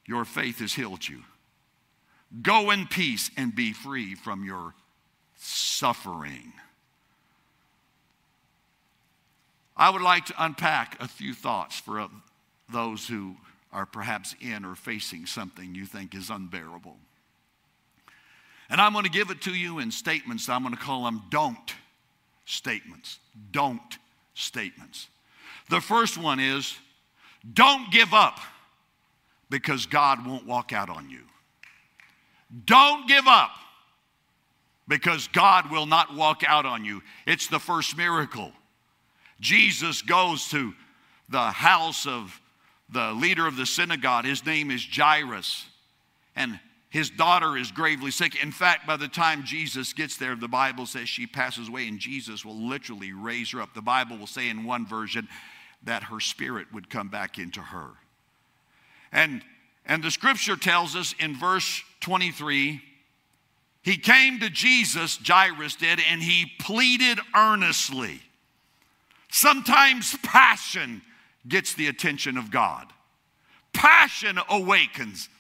your 0.07 0.25
faith 0.25 0.61
has 0.61 0.73
healed 0.73 1.07
you. 1.07 1.23
Go 2.41 2.71
in 2.71 2.87
peace 2.87 3.31
and 3.37 3.55
be 3.55 3.73
free 3.73 4.15
from 4.15 4.45
your 4.45 4.75
suffering. 5.37 6.53
I 9.77 9.91
would 9.91 10.03
like 10.03 10.27
to 10.27 10.35
unpack 10.39 11.01
a 11.01 11.09
few 11.09 11.35
thoughts 11.35 11.79
for 11.79 12.01
uh, 12.01 12.09
those 12.71 13.09
who 13.09 13.37
are 13.73 13.87
perhaps 13.87 14.35
in 14.41 14.65
or 14.65 14.75
facing 14.75 15.27
something 15.27 15.75
you 15.75 15.87
think 15.87 16.15
is 16.15 16.31
unbearable. 16.31 16.97
And 18.69 18.81
I'm 18.81 18.93
going 18.93 19.05
to 19.05 19.11
give 19.11 19.31
it 19.31 19.43
to 19.43 19.55
you 19.55 19.79
in 19.79 19.91
statements. 19.91 20.49
I'm 20.49 20.63
going 20.63 20.75
to 20.75 20.81
call 20.81 21.05
them 21.05 21.23
don't 21.31 21.75
statements. 22.45 23.19
Don't 23.51 23.99
statements. 24.35 25.09
The 25.71 25.81
first 25.81 26.19
one 26.19 26.41
is 26.41 26.77
don't 27.55 27.91
give 27.91 28.15
up 28.15 28.41
because 29.51 29.87
God 29.87 30.27
won't 30.27 30.47
walk 30.47 30.73
out 30.73 30.89
on 30.89 31.11
you. 31.11 31.21
Don't 32.65 33.09
give 33.09 33.27
up 33.27 33.53
because 34.89 35.29
God 35.29 35.71
will 35.71 35.87
not 35.87 36.15
walk 36.15 36.43
out 36.47 36.67
on 36.67 36.85
you. 36.85 37.03
It's 37.27 37.47
the 37.47 37.59
first 37.59 37.97
miracle. 37.97 38.53
Jesus 39.43 40.01
goes 40.01 40.49
to 40.49 40.73
the 41.29 41.51
house 41.51 42.07
of 42.07 42.41
the 42.89 43.13
leader 43.13 43.47
of 43.47 43.57
the 43.57 43.67
synagogue. 43.67 44.25
His 44.25 44.47
name 44.47 44.71
is 44.71 44.87
Jairus. 44.91 45.67
And 46.35 46.59
his 46.89 47.11
daughter 47.11 47.57
is 47.57 47.71
gravely 47.71 48.11
sick. 48.11 48.43
In 48.43 48.53
fact, 48.53 48.87
by 48.87 48.97
the 48.97 49.09
time 49.09 49.45
Jesus 49.45 49.93
gets 49.93 50.17
there, 50.17 50.37
the 50.37 50.49
Bible 50.49 50.87
says 50.87 51.09
she 51.09 51.27
passes 51.27 51.69
away, 51.69 51.89
and 51.89 51.99
Jesus 51.99 52.45
will 52.45 52.69
literally 52.69 53.13
raise 53.13 53.51
her 53.51 53.61
up. 53.61 53.75
The 53.75 53.83
Bible 53.83 54.17
will 54.17 54.27
say 54.27 54.49
in 54.49 54.65
one 54.65 54.87
version 54.87 55.29
that 55.83 56.05
her 56.05 56.21
spirit 56.21 56.69
would 56.73 56.89
come 56.89 57.09
back 57.09 57.39
into 57.39 57.61
her. 57.61 57.89
And, 59.11 59.43
and 59.85 60.03
the 60.03 60.11
scripture 60.11 60.57
tells 60.57 60.95
us 60.95 61.15
in 61.19 61.37
verse 61.37 61.83
23 62.01 62.81
he 63.83 63.97
came 63.97 64.39
to 64.39 64.49
Jesus, 64.49 65.19
Jairus 65.27 65.75
did, 65.75 65.99
and 66.09 66.23
he 66.23 66.53
pleaded 66.61 67.19
earnestly. 67.35 68.21
Sometimes 69.33 70.15
passion 70.19 71.01
gets 71.49 71.73
the 71.73 71.89
attention 71.89 72.37
of 72.37 72.51
God, 72.51 72.87
passion 73.73 74.39
awakens 74.51 75.31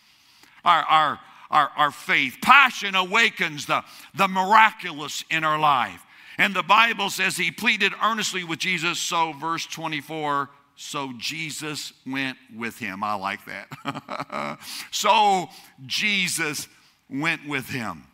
our, 0.65 0.83
our, 0.85 1.21
our, 1.51 1.71
our 1.77 1.91
faith. 1.91 2.39
Passion 2.41 2.95
awakens 2.95 3.67
the, 3.67 3.85
the 4.15 4.29
miraculous 4.29 5.25
in 5.31 5.45
our 5.45 5.59
life. 5.59 6.03
And 6.39 6.57
the 6.57 6.63
Bible 6.63 7.11
says 7.11 7.37
he 7.37 7.51
pleaded 7.51 7.93
earnestly 8.03 8.45
with 8.45 8.59
Jesus. 8.59 8.99
So, 8.99 9.35
verse 9.35 9.67
24, 9.67 10.49
so 10.75 11.13
Jesus 11.19 11.93
went 12.07 12.39
with 12.57 12.79
him. 12.79 13.05
I 13.05 13.13
like 13.15 13.41
that. 13.45 14.59
so, 14.91 15.51
Jesus 15.85 16.67
went 17.11 17.47
with 17.47 17.69
him. 17.69 18.05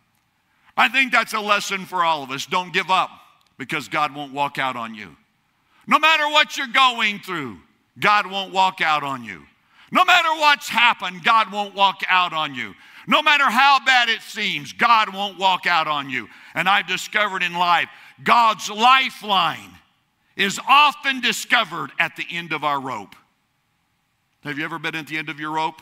I 0.77 0.89
think 0.89 1.13
that's 1.13 1.35
a 1.35 1.41
lesson 1.41 1.87
for 1.87 2.03
all 2.03 2.25
of 2.25 2.33
us. 2.33 2.47
Don't 2.47 2.73
give 2.73 2.91
up 2.91 3.11
because 3.59 3.87
God 3.87 4.13
won't 4.13 4.33
walk 4.33 4.59
out 4.59 4.75
on 4.75 4.97
you. 4.97 5.17
No 5.89 5.99
matter 5.99 6.29
what 6.29 6.57
you're 6.57 6.67
going 6.67 7.19
through, 7.19 7.57
God 7.99 8.31
won't 8.31 8.53
walk 8.53 8.83
out 8.83 9.03
on 9.03 9.25
you. 9.25 9.43
No 9.91 10.05
matter 10.05 10.29
what's 10.39 10.69
happened, 10.69 11.25
God 11.25 11.51
won't 11.51 11.75
walk 11.75 12.03
out 12.09 12.35
on 12.35 12.55
you. 12.55 12.75
No 13.07 13.23
matter 13.23 13.45
how 13.45 13.79
bad 13.85 14.11
it 14.11 14.21
seems, 14.21 14.75
God 14.75 15.15
won't 15.15 15.39
walk 15.39 15.67
out 15.67 15.89
on 15.89 16.11
you. 16.11 16.29
And 16.55 16.69
I've 16.69 16.87
discovered 16.87 17.43
in 17.43 17.55
life, 17.55 17.89
God's 18.23 18.69
lifeline 18.69 19.71
is 20.37 20.61
often 20.69 21.23
discovered 21.23 21.91
at 21.99 22.17
the 22.17 22.27
end 22.31 22.53
of 22.53 22.65
our 22.65 22.79
rope. 22.79 23.17
Have 24.45 24.59
you 24.59 24.65
ever 24.67 24.79
been 24.79 24.95
at 24.95 25.07
the 25.07 25.17
end 25.17 25.31
of 25.31 25.41
your 25.41 25.53
rope? 25.53 25.81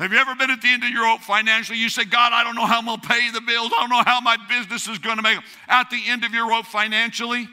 Have 0.00 0.12
you 0.12 0.18
ever 0.18 0.34
been 0.34 0.50
at 0.50 0.60
the 0.60 0.68
end 0.68 0.82
of 0.82 0.90
your 0.90 1.04
rope 1.04 1.20
financially? 1.20 1.78
You 1.78 1.88
say, 1.88 2.04
God, 2.04 2.32
I 2.32 2.42
don't 2.42 2.56
know 2.56 2.66
how 2.66 2.80
I'm 2.80 2.86
going 2.86 3.00
to 3.00 3.08
pay 3.08 3.30
the 3.30 3.40
bills. 3.40 3.70
I 3.72 3.80
don't 3.82 3.90
know 3.90 4.02
how 4.04 4.20
my 4.20 4.36
business 4.48 4.88
is 4.88 4.98
going 4.98 5.16
to 5.16 5.22
make 5.22 5.38
it. 5.38 5.44
At 5.68 5.90
the 5.90 6.02
end 6.08 6.24
of 6.24 6.34
your 6.34 6.48
rope 6.48 6.66
financially? 6.66 7.48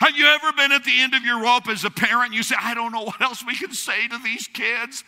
Have 0.00 0.16
you 0.16 0.26
ever 0.26 0.52
been 0.52 0.72
at 0.72 0.84
the 0.84 1.00
end 1.00 1.14
of 1.14 1.24
your 1.24 1.42
rope 1.42 1.68
as 1.68 1.84
a 1.84 1.90
parent? 1.90 2.34
You 2.34 2.42
say, 2.42 2.56
I 2.60 2.74
don't 2.74 2.92
know 2.92 3.02
what 3.02 3.20
else 3.20 3.44
we 3.46 3.54
can 3.56 3.72
say 3.72 4.08
to 4.08 4.18
these 4.18 4.46
kids. 4.48 5.04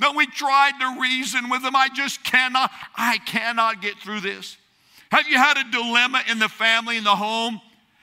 No, 0.00 0.12
we 0.12 0.26
tried 0.26 0.72
to 0.80 1.00
reason 1.00 1.50
with 1.50 1.62
them. 1.62 1.74
I 1.74 1.88
just 1.88 2.22
cannot, 2.22 2.70
I 2.96 3.18
cannot 3.18 3.82
get 3.82 3.96
through 3.98 4.20
this. 4.20 4.56
Have 5.10 5.26
you 5.26 5.36
had 5.36 5.56
a 5.56 5.70
dilemma 5.70 6.22
in 6.30 6.38
the 6.38 6.48
family, 6.48 6.96
in 6.96 7.04
the 7.04 7.16
home? 7.16 7.60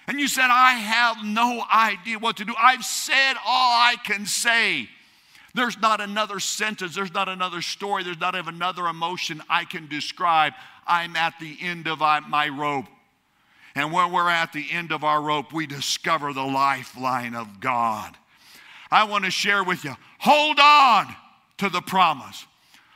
And 0.08 0.20
you 0.20 0.28
said, 0.28 0.50
I 0.50 0.72
have 0.72 1.18
no 1.24 1.64
idea 1.72 2.20
what 2.20 2.38
to 2.38 2.46
do. 2.46 2.54
I've 2.60 2.84
said 2.84 3.34
all 3.46 3.72
I 3.72 3.96
can 4.04 4.26
say. 4.26 4.90
There's 5.54 5.80
not 5.80 6.02
another 6.02 6.42
sentence, 6.42 6.96
there's 6.96 7.14
not 7.14 7.30
another 7.30 7.62
story, 7.62 8.04
there's 8.04 8.20
not 8.20 8.36
another 8.36 8.88
emotion 8.88 9.42
I 9.50 9.64
can 9.64 9.88
describe. 9.88 10.52
I'm 10.86 11.16
at 11.16 11.36
the 11.40 11.58
end 11.62 11.88
of 11.88 12.00
my 12.00 12.50
rope. 12.50 12.86
And 13.76 13.92
when 13.92 14.12
we're 14.12 14.30
at 14.30 14.54
the 14.54 14.66
end 14.72 14.92
of 14.92 15.04
our 15.04 15.22
rope, 15.22 15.52
we 15.52 15.68
discover 15.68 16.32
the 16.32 16.44
lifeline 16.44 17.36
of 17.36 17.60
God. 17.60 18.16
I 18.90 19.04
want 19.04 19.26
to 19.26 19.32
share 19.32 19.64
with 19.64 19.84
you 19.84 19.96
hold 20.18 20.60
on 20.60 21.14
to 21.58 21.70
the 21.70 21.82
promise. 21.82 22.46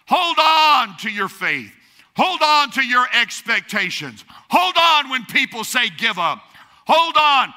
Hold 0.07 0.37
on 0.39 0.97
to 0.99 1.09
your 1.09 1.27
faith. 1.27 1.71
Hold 2.15 2.41
on 2.41 2.71
to 2.71 2.83
your 2.83 3.05
expectations. 3.13 4.25
Hold 4.49 4.75
on 4.77 5.09
when 5.09 5.25
people 5.25 5.63
say 5.63 5.89
give 5.89 6.17
up. 6.17 6.41
Hold 6.87 7.15
on 7.17 7.53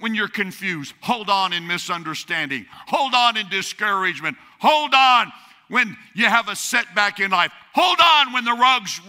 when 0.00 0.14
you're 0.14 0.28
confused. 0.28 0.94
Hold 1.00 1.28
on 1.28 1.52
in 1.52 1.66
misunderstanding. 1.66 2.66
Hold 2.86 3.14
on 3.14 3.36
in 3.36 3.48
discouragement. 3.48 4.36
Hold 4.60 4.94
on 4.94 5.32
when 5.68 5.96
you 6.14 6.26
have 6.26 6.48
a 6.48 6.56
setback 6.56 7.20
in 7.20 7.30
life. 7.30 7.52
Hold 7.74 7.98
on 8.02 8.32
when 8.32 8.44
the 8.44 8.52
rug's 8.52 9.00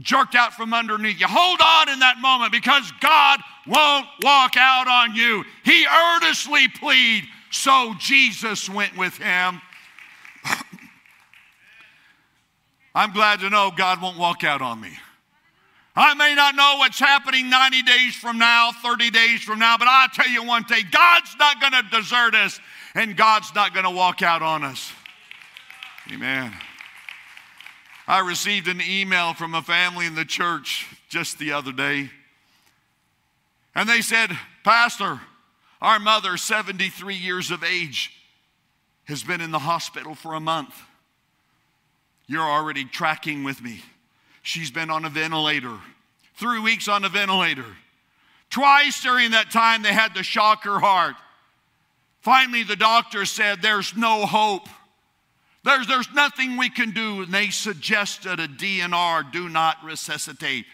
jerked 0.00 0.34
out 0.34 0.52
from 0.52 0.74
underneath 0.74 1.20
you. 1.20 1.26
Hold 1.28 1.60
on 1.60 1.88
in 1.88 2.00
that 2.00 2.18
moment 2.18 2.52
because 2.52 2.92
God 3.00 3.40
won't 3.66 4.06
walk 4.22 4.56
out 4.56 4.88
on 4.88 5.14
you. 5.14 5.44
He 5.64 5.86
earnestly 5.86 6.68
plead, 6.68 7.24
so 7.50 7.94
Jesus 7.98 8.68
went 8.68 8.96
with 8.96 9.16
him. 9.16 9.60
I'm 12.94 13.12
glad 13.12 13.40
to 13.40 13.50
know 13.50 13.70
God 13.76 14.02
won't 14.02 14.18
walk 14.18 14.42
out 14.42 14.62
on 14.62 14.80
me. 14.80 14.90
I 15.94 16.12
may 16.14 16.34
not 16.34 16.54
know 16.54 16.76
what's 16.78 16.98
happening 16.98 17.48
90 17.48 17.82
days 17.82 18.14
from 18.14 18.38
now, 18.38 18.70
30 18.82 19.10
days 19.10 19.42
from 19.42 19.58
now, 19.58 19.78
but 19.78 19.88
I'll 19.88 20.08
tell 20.08 20.28
you 20.28 20.44
one 20.44 20.64
thing 20.64 20.84
God's 20.90 21.34
not 21.38 21.58
going 21.58 21.72
to 21.72 21.82
desert 21.90 22.34
us, 22.34 22.60
and 22.94 23.16
God's 23.16 23.54
not 23.54 23.72
going 23.72 23.84
to 23.84 23.90
walk 23.90 24.20
out 24.20 24.42
on 24.42 24.62
us. 24.62 24.92
Amen. 26.12 26.52
I 28.06 28.20
received 28.20 28.68
an 28.68 28.80
email 28.80 29.34
from 29.34 29.54
a 29.54 29.62
family 29.62 30.06
in 30.06 30.14
the 30.14 30.24
church 30.24 30.86
just 31.08 31.38
the 31.38 31.52
other 31.52 31.72
day, 31.72 32.10
and 33.74 33.88
they 33.88 34.00
said, 34.00 34.30
Pastor, 34.62 35.20
our 35.82 35.98
mother, 35.98 36.36
73 36.36 37.14
years 37.14 37.50
of 37.50 37.64
age, 37.64 38.12
has 39.04 39.24
been 39.24 39.40
in 39.40 39.50
the 39.50 39.58
hospital 39.58 40.14
for 40.14 40.34
a 40.34 40.40
month. 40.40 40.74
You're 42.28 42.42
already 42.42 42.84
tracking 42.84 43.42
with 43.42 43.60
me. 43.60 43.82
She's 44.42 44.70
been 44.70 44.90
on 44.90 45.04
a 45.04 45.10
ventilator, 45.10 45.76
three 46.36 46.60
weeks 46.60 46.86
on 46.86 47.04
a 47.04 47.08
ventilator. 47.08 47.66
Twice 48.48 49.02
during 49.02 49.32
that 49.32 49.50
time, 49.50 49.82
they 49.82 49.92
had 49.92 50.14
to 50.14 50.22
shock 50.22 50.62
her 50.64 50.78
heart. 50.78 51.16
Finally, 52.20 52.62
the 52.62 52.76
doctor 52.76 53.24
said, 53.24 53.60
There's 53.60 53.96
no 53.96 54.24
hope. 54.24 54.68
There's, 55.66 55.88
there's 55.88 56.12
nothing 56.14 56.56
we 56.56 56.70
can 56.70 56.92
do. 56.92 57.22
And 57.22 57.34
they 57.34 57.48
suggested 57.48 58.38
a 58.38 58.46
DNR, 58.46 59.32
do 59.32 59.48
not 59.48 59.76
resuscitate. 59.84 60.64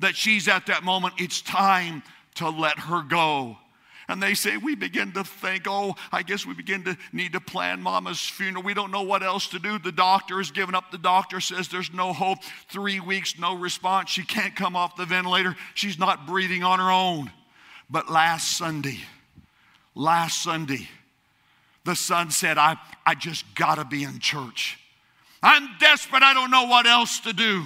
That 0.00 0.16
she's 0.16 0.48
at 0.48 0.66
that 0.66 0.82
moment, 0.82 1.14
it's 1.18 1.40
time 1.40 2.02
to 2.34 2.50
let 2.50 2.76
her 2.80 3.02
go. 3.02 3.56
And 4.08 4.20
they 4.20 4.34
say, 4.34 4.56
we 4.56 4.74
begin 4.74 5.12
to 5.12 5.22
think, 5.22 5.66
oh, 5.68 5.94
I 6.10 6.24
guess 6.24 6.44
we 6.44 6.54
begin 6.54 6.82
to 6.84 6.98
need 7.12 7.34
to 7.34 7.40
plan 7.40 7.80
mama's 7.80 8.18
funeral. 8.18 8.64
We 8.64 8.74
don't 8.74 8.90
know 8.90 9.02
what 9.02 9.22
else 9.22 9.46
to 9.48 9.60
do. 9.60 9.78
The 9.78 9.92
doctor 9.92 10.38
has 10.38 10.50
given 10.50 10.74
up. 10.74 10.90
The 10.90 10.98
doctor 10.98 11.40
says 11.40 11.68
there's 11.68 11.92
no 11.92 12.12
hope. 12.12 12.38
Three 12.68 12.98
weeks, 12.98 13.38
no 13.38 13.56
response. 13.56 14.10
She 14.10 14.24
can't 14.24 14.56
come 14.56 14.74
off 14.74 14.96
the 14.96 15.06
ventilator. 15.06 15.54
She's 15.74 16.00
not 16.00 16.26
breathing 16.26 16.64
on 16.64 16.80
her 16.80 16.90
own. 16.90 17.30
But 17.88 18.10
last 18.10 18.56
Sunday, 18.56 18.98
last 19.94 20.42
Sunday, 20.42 20.88
the 21.84 21.96
son 21.96 22.30
said, 22.30 22.58
I, 22.58 22.76
I 23.04 23.14
just 23.14 23.44
gotta 23.54 23.84
be 23.84 24.04
in 24.04 24.18
church. 24.18 24.78
I'm 25.42 25.68
desperate. 25.80 26.22
I 26.22 26.34
don't 26.34 26.50
know 26.50 26.64
what 26.64 26.86
else 26.86 27.20
to 27.20 27.32
do. 27.32 27.64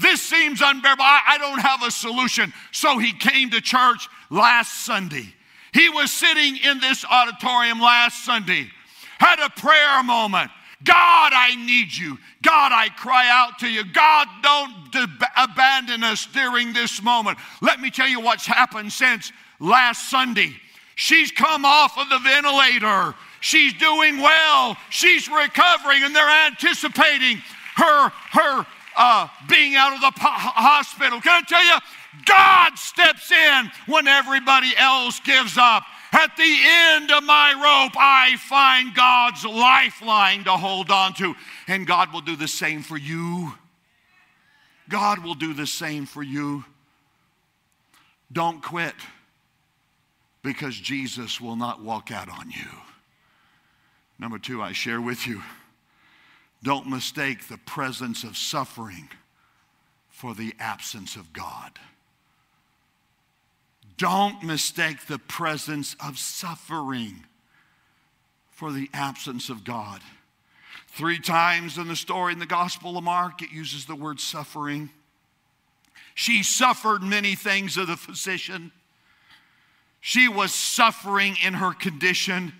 This 0.00 0.22
seems 0.22 0.60
unbearable. 0.62 1.04
I, 1.04 1.20
I 1.28 1.38
don't 1.38 1.60
have 1.60 1.82
a 1.82 1.90
solution. 1.90 2.52
So 2.72 2.98
he 2.98 3.12
came 3.12 3.50
to 3.50 3.60
church 3.60 4.08
last 4.30 4.84
Sunday. 4.84 5.32
He 5.72 5.88
was 5.88 6.12
sitting 6.12 6.56
in 6.56 6.80
this 6.80 7.04
auditorium 7.04 7.80
last 7.80 8.24
Sunday, 8.24 8.70
had 9.18 9.44
a 9.44 9.50
prayer 9.50 10.02
moment. 10.02 10.50
God, 10.84 11.32
I 11.34 11.54
need 11.56 11.96
you. 11.96 12.18
God, 12.42 12.72
I 12.72 12.88
cry 12.90 13.28
out 13.30 13.58
to 13.60 13.68
you. 13.68 13.84
God, 13.84 14.28
don't 14.42 14.92
de- 14.92 15.08
abandon 15.36 16.04
us 16.04 16.26
during 16.26 16.72
this 16.72 17.02
moment. 17.02 17.38
Let 17.62 17.80
me 17.80 17.90
tell 17.90 18.08
you 18.08 18.20
what's 18.20 18.46
happened 18.46 18.92
since 18.92 19.32
last 19.60 20.10
Sunday. 20.10 20.54
She's 20.94 21.30
come 21.30 21.64
off 21.64 21.98
of 21.98 22.08
the 22.08 22.18
ventilator. 22.18 23.14
She's 23.44 23.74
doing 23.74 24.16
well. 24.20 24.74
She's 24.88 25.28
recovering, 25.28 26.02
and 26.02 26.16
they're 26.16 26.46
anticipating 26.46 27.42
her, 27.76 28.08
her 28.08 28.66
uh, 28.96 29.28
being 29.50 29.74
out 29.74 29.92
of 29.92 30.00
the 30.00 30.12
hospital. 30.18 31.20
Can 31.20 31.42
I 31.42 31.46
tell 31.46 31.62
you? 31.62 31.78
God 32.24 32.78
steps 32.78 33.30
in 33.30 33.70
when 33.84 34.08
everybody 34.08 34.72
else 34.78 35.20
gives 35.20 35.58
up. 35.58 35.82
At 36.12 36.34
the 36.38 36.56
end 36.64 37.10
of 37.10 37.22
my 37.24 37.52
rope, 37.52 37.92
I 37.98 38.36
find 38.38 38.94
God's 38.94 39.44
lifeline 39.44 40.44
to 40.44 40.52
hold 40.52 40.90
on 40.90 41.12
to. 41.16 41.34
And 41.68 41.86
God 41.86 42.14
will 42.14 42.22
do 42.22 42.36
the 42.36 42.48
same 42.48 42.82
for 42.82 42.96
you. 42.96 43.52
God 44.88 45.18
will 45.18 45.34
do 45.34 45.52
the 45.52 45.66
same 45.66 46.06
for 46.06 46.22
you. 46.22 46.64
Don't 48.32 48.62
quit 48.62 48.94
because 50.42 50.74
Jesus 50.74 51.42
will 51.42 51.56
not 51.56 51.82
walk 51.82 52.10
out 52.10 52.30
on 52.30 52.50
you. 52.50 52.83
Number 54.18 54.38
two, 54.38 54.62
I 54.62 54.72
share 54.72 55.00
with 55.00 55.26
you 55.26 55.42
don't 56.62 56.88
mistake 56.88 57.48
the 57.48 57.58
presence 57.58 58.24
of 58.24 58.38
suffering 58.38 59.10
for 60.08 60.34
the 60.34 60.54
absence 60.58 61.14
of 61.14 61.30
God. 61.34 61.72
Don't 63.98 64.42
mistake 64.42 65.06
the 65.06 65.18
presence 65.18 65.94
of 66.04 66.18
suffering 66.18 67.26
for 68.50 68.72
the 68.72 68.88
absence 68.94 69.50
of 69.50 69.62
God. 69.62 70.00
Three 70.88 71.18
times 71.18 71.76
in 71.76 71.86
the 71.88 71.96
story 71.96 72.32
in 72.32 72.38
the 72.38 72.46
Gospel 72.46 72.96
of 72.96 73.04
Mark, 73.04 73.42
it 73.42 73.52
uses 73.52 73.84
the 73.84 73.94
word 73.94 74.18
suffering. 74.18 74.88
She 76.14 76.42
suffered 76.42 77.02
many 77.02 77.34
things 77.34 77.76
of 77.76 77.88
the 77.88 77.96
physician. 77.96 78.72
She 80.00 80.28
was 80.28 80.54
suffering 80.54 81.36
in 81.44 81.54
her 81.54 81.72
condition. 81.72 82.54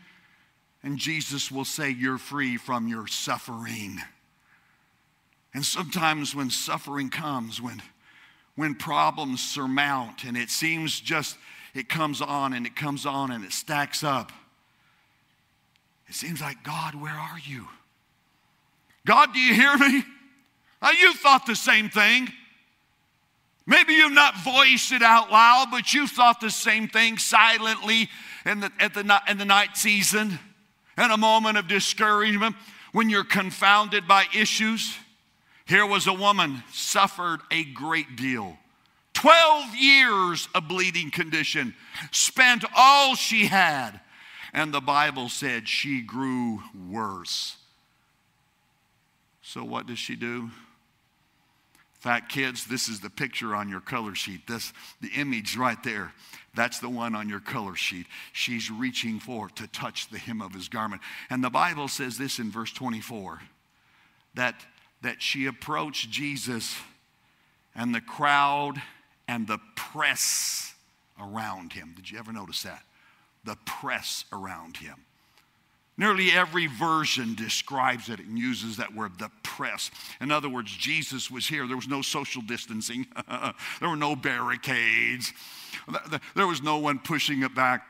And 0.85 0.99
Jesus 0.99 1.50
will 1.50 1.64
say, 1.64 1.88
You're 1.88 2.19
free 2.19 2.59
from 2.59 2.87
your 2.87 3.07
suffering. 3.07 4.00
And 5.55 5.64
sometimes 5.64 6.35
when 6.35 6.50
suffering 6.50 7.09
comes, 7.09 7.61
when, 7.61 7.81
when 8.55 8.75
problems 8.75 9.43
surmount, 9.43 10.25
and 10.25 10.37
it 10.37 10.50
seems 10.50 11.00
just 11.00 11.38
it 11.75 11.88
comes 11.88 12.21
on 12.21 12.53
and 12.53 12.67
it 12.67 12.76
comes 12.76 13.07
on 13.07 13.31
and 13.31 13.45
it 13.45 13.53
stacks 13.53 14.05
up, 14.05 14.31
it 16.07 16.14
seems 16.14 16.43
like, 16.43 16.62
God, 16.62 16.95
where 16.95 17.14
are 17.14 17.38
you? 17.43 17.67
God, 19.07 19.33
do 19.33 19.41
you 19.41 19.55
hear 19.55 19.76
me? 19.79 20.05
Now, 20.83 20.90
you 20.90 21.14
thought 21.14 21.47
the 21.47 21.57
same 21.57 21.88
thing. 21.88 22.29
Maybe 23.66 23.94
you've 23.94 24.12
not 24.12 24.37
voiced 24.44 24.92
it 24.92 25.03
out 25.03 25.33
loud, 25.33 25.68
but 25.70 25.94
you 25.94 26.07
thought 26.07 26.42
the 26.42 26.51
same 26.51 26.88
thing 26.88 27.16
silently 27.16 28.11
in 28.44 28.61
the, 28.61 28.70
at 28.79 28.92
the, 28.92 29.23
in 29.27 29.38
the 29.38 29.47
night 29.47 29.79
season 29.79 30.38
in 30.98 31.11
a 31.11 31.16
moment 31.16 31.59
of 31.59 31.68
discouragement, 31.68 32.57
when 32.92 33.11
you're 33.11 33.24
confounded 33.24 34.07
by 34.07 34.24
issues. 34.35 34.96
Here 35.66 35.87
was 35.87 36.07
a 36.07 36.12
woman 36.12 36.62
suffered 36.72 37.40
a 37.50 37.64
great 37.64 38.16
deal. 38.16 38.57
12 39.14 39.74
years 39.76 40.48
of 40.54 40.68
bleeding 40.68 41.11
condition, 41.11 41.74
spent 42.11 42.64
all 42.76 43.14
she 43.14 43.46
had, 43.46 44.00
and 44.52 44.72
the 44.72 44.80
Bible 44.80 45.28
said 45.28 45.68
she 45.68 46.02
grew 46.02 46.62
worse. 46.88 47.57
So, 49.42 49.64
what 49.64 49.87
does 49.87 49.98
she 49.98 50.16
do? 50.16 50.50
fact, 52.04 52.28
kids, 52.28 52.66
this 52.66 52.87
is 52.87 53.00
the 53.00 53.09
picture 53.09 53.54
on 53.54 53.66
your 53.70 53.80
color 53.80 54.14
sheet. 54.14 54.46
This 54.46 54.74
the 55.00 55.09
image 55.16 55.57
right 55.57 55.83
there. 55.83 56.12
That's 56.55 56.79
the 56.79 56.88
one 56.88 57.14
on 57.14 57.29
your 57.29 57.40
color 57.40 57.75
sheet. 57.75 58.07
She's 58.33 58.71
reaching 58.71 59.19
for 59.19 59.49
to 59.51 59.67
touch 59.67 60.09
the 60.09 60.19
hem 60.19 60.40
of 60.40 60.53
his 60.53 60.69
garment. 60.69 61.03
And 61.31 61.43
the 61.43 61.51
Bible 61.51 61.88
says 61.88 62.17
this 62.17 62.38
in 62.38 62.51
verse 62.51 62.73
24 62.73 63.40
that, 64.35 64.55
that 65.03 65.23
she 65.23 65.47
approached 65.47 66.11
Jesus 66.11 66.77
and 67.75 67.95
the 67.95 68.01
crowd 68.01 68.81
and 69.27 69.47
the 69.47 69.59
press 69.77 70.75
around 71.21 71.73
him. 71.73 71.93
Did 71.97 72.11
you 72.11 72.19
ever 72.19 72.33
notice 72.33 72.62
that? 72.62 72.83
The 73.45 73.57
press 73.64 74.25
around 74.33 74.77
him. 74.77 75.05
Nearly 75.96 76.33
every 76.33 76.66
version 76.66 77.35
describes 77.37 78.09
it 78.09 78.18
and 78.18 78.37
uses 78.37 78.78
that 78.78 78.94
word, 78.94 79.12
the 79.18 79.30
press. 79.44 79.92
In 80.20 80.33
other 80.33 80.48
words, 80.48 80.72
Jesus 80.72 81.30
was 81.30 81.46
here. 81.46 81.68
There 81.68 81.76
was 81.76 81.87
no 81.87 82.02
social 82.02 82.42
distancing, 82.42 83.07
there 83.80 83.88
were 83.88 83.96
no 83.96 84.16
barricades, 84.16 85.33
there 86.35 86.46
was 86.46 86.62
no 86.62 86.78
one 86.78 86.98
pushing 86.98 87.42
it 87.42 87.54
back. 87.54 87.87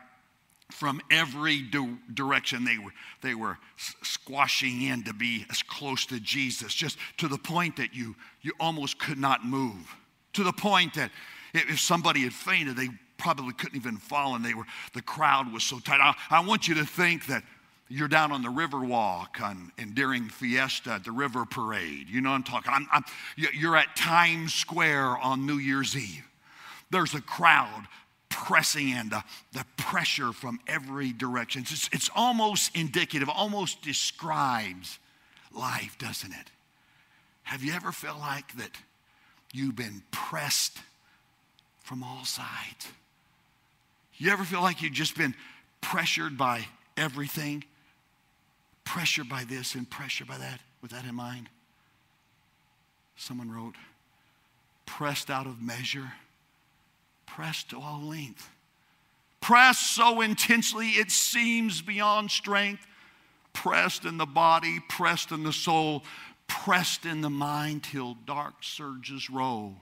From 0.71 0.99
every 1.11 1.61
du- 1.61 1.99
direction, 2.11 2.65
they 2.65 2.79
were, 2.79 2.91
they 3.21 3.35
were 3.35 3.59
squashing 4.01 4.81
in 4.81 5.03
to 5.03 5.13
be 5.13 5.45
as 5.51 5.61
close 5.61 6.07
to 6.07 6.19
Jesus, 6.19 6.73
just 6.73 6.97
to 7.17 7.27
the 7.27 7.37
point 7.37 7.77
that 7.77 7.93
you, 7.93 8.15
you 8.41 8.51
almost 8.59 8.97
could 8.97 9.19
not 9.19 9.45
move. 9.45 9.95
To 10.33 10.43
the 10.43 10.51
point 10.51 10.95
that 10.95 11.11
if 11.53 11.79
somebody 11.79 12.21
had 12.21 12.33
fainted, 12.33 12.75
they 12.75 12.89
probably 13.17 13.53
couldn't 13.53 13.77
even 13.77 13.97
fall, 13.97 14.35
and 14.35 14.43
they 14.43 14.55
were, 14.55 14.65
the 14.93 15.03
crowd 15.03 15.53
was 15.53 15.63
so 15.63 15.79
tight. 15.79 15.99
I, 16.01 16.15
I 16.29 16.45
want 16.45 16.67
you 16.67 16.75
to 16.75 16.85
think 16.85 17.27
that 17.27 17.43
you're 17.87 18.07
down 18.07 18.31
on 18.31 18.41
the 18.41 18.49
river 18.49 18.79
walk 18.79 19.39
on, 19.41 19.71
and 19.77 19.93
during 19.93 20.29
fiesta 20.29 20.99
the 21.03 21.11
river 21.11 21.45
parade. 21.45 22.09
You 22.09 22.21
know 22.21 22.31
what 22.31 22.37
i'm 22.37 22.43
talking 22.43 22.71
I'm, 22.73 22.87
I'm, 22.91 23.03
you're 23.35 23.75
at 23.75 23.95
times 23.95 24.53
square 24.53 25.17
on 25.17 25.45
new 25.45 25.57
year's 25.57 25.95
eve. 25.95 26.25
There's 26.89 27.13
a 27.13 27.21
crowd 27.21 27.87
pressing 28.29 28.89
in 28.89 29.09
the, 29.09 29.23
the 29.53 29.65
pressure 29.77 30.33
from 30.33 30.59
every 30.67 31.13
direction. 31.13 31.61
It's, 31.61 31.89
it's 31.91 32.09
almost 32.15 32.75
indicative 32.75 33.29
almost 33.29 33.81
describes 33.81 34.99
life 35.53 35.97
doesn't 35.99 36.31
it? 36.31 36.51
Have 37.43 37.63
you 37.63 37.73
ever 37.73 37.91
felt 37.91 38.19
like 38.19 38.55
that 38.57 38.71
you've 39.53 39.75
been 39.75 40.01
pressed 40.09 40.79
from 41.83 42.03
all 42.03 42.25
sides? 42.25 42.87
You 44.17 44.31
ever 44.31 44.43
feel 44.43 44.61
like 44.61 44.81
you've 44.81 44.93
just 44.93 45.15
been 45.15 45.35
pressured 45.81 46.37
by 46.37 46.65
everything 46.97 47.63
pressure 48.85 49.23
by 49.23 49.43
this 49.43 49.75
and 49.75 49.89
pressure 49.89 50.25
by 50.25 50.37
that, 50.37 50.61
with 50.81 50.91
that 50.91 51.05
in 51.05 51.15
mind. 51.15 51.49
Someone 53.17 53.51
wrote, 53.51 53.75
pressed 54.85 55.29
out 55.29 55.47
of 55.47 55.61
measure, 55.61 56.13
pressed 57.25 57.71
to 57.71 57.79
all 57.79 58.01
length, 58.01 58.49
pressed 59.41 59.95
so 59.95 60.21
intensely 60.21 60.89
it 60.89 61.11
seems 61.11 61.81
beyond 61.81 62.31
strength, 62.31 62.85
pressed 63.53 64.05
in 64.05 64.17
the 64.17 64.25
body, 64.25 64.79
pressed 64.89 65.31
in 65.31 65.43
the 65.43 65.53
soul, 65.53 66.03
pressed 66.47 67.05
in 67.05 67.21
the 67.21 67.29
mind 67.29 67.83
till 67.83 68.15
dark 68.25 68.55
surges 68.61 69.29
roll. 69.29 69.75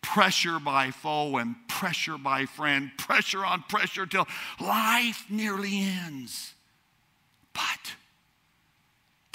Pressure 0.00 0.60
by 0.60 0.90
foe 0.90 1.38
and 1.38 1.56
pressure 1.68 2.18
by 2.18 2.46
friend, 2.46 2.90
pressure 2.98 3.44
on 3.44 3.62
pressure 3.68 4.06
till 4.06 4.26
life 4.60 5.24
nearly 5.28 5.80
ends. 5.80 6.54
But 7.52 7.94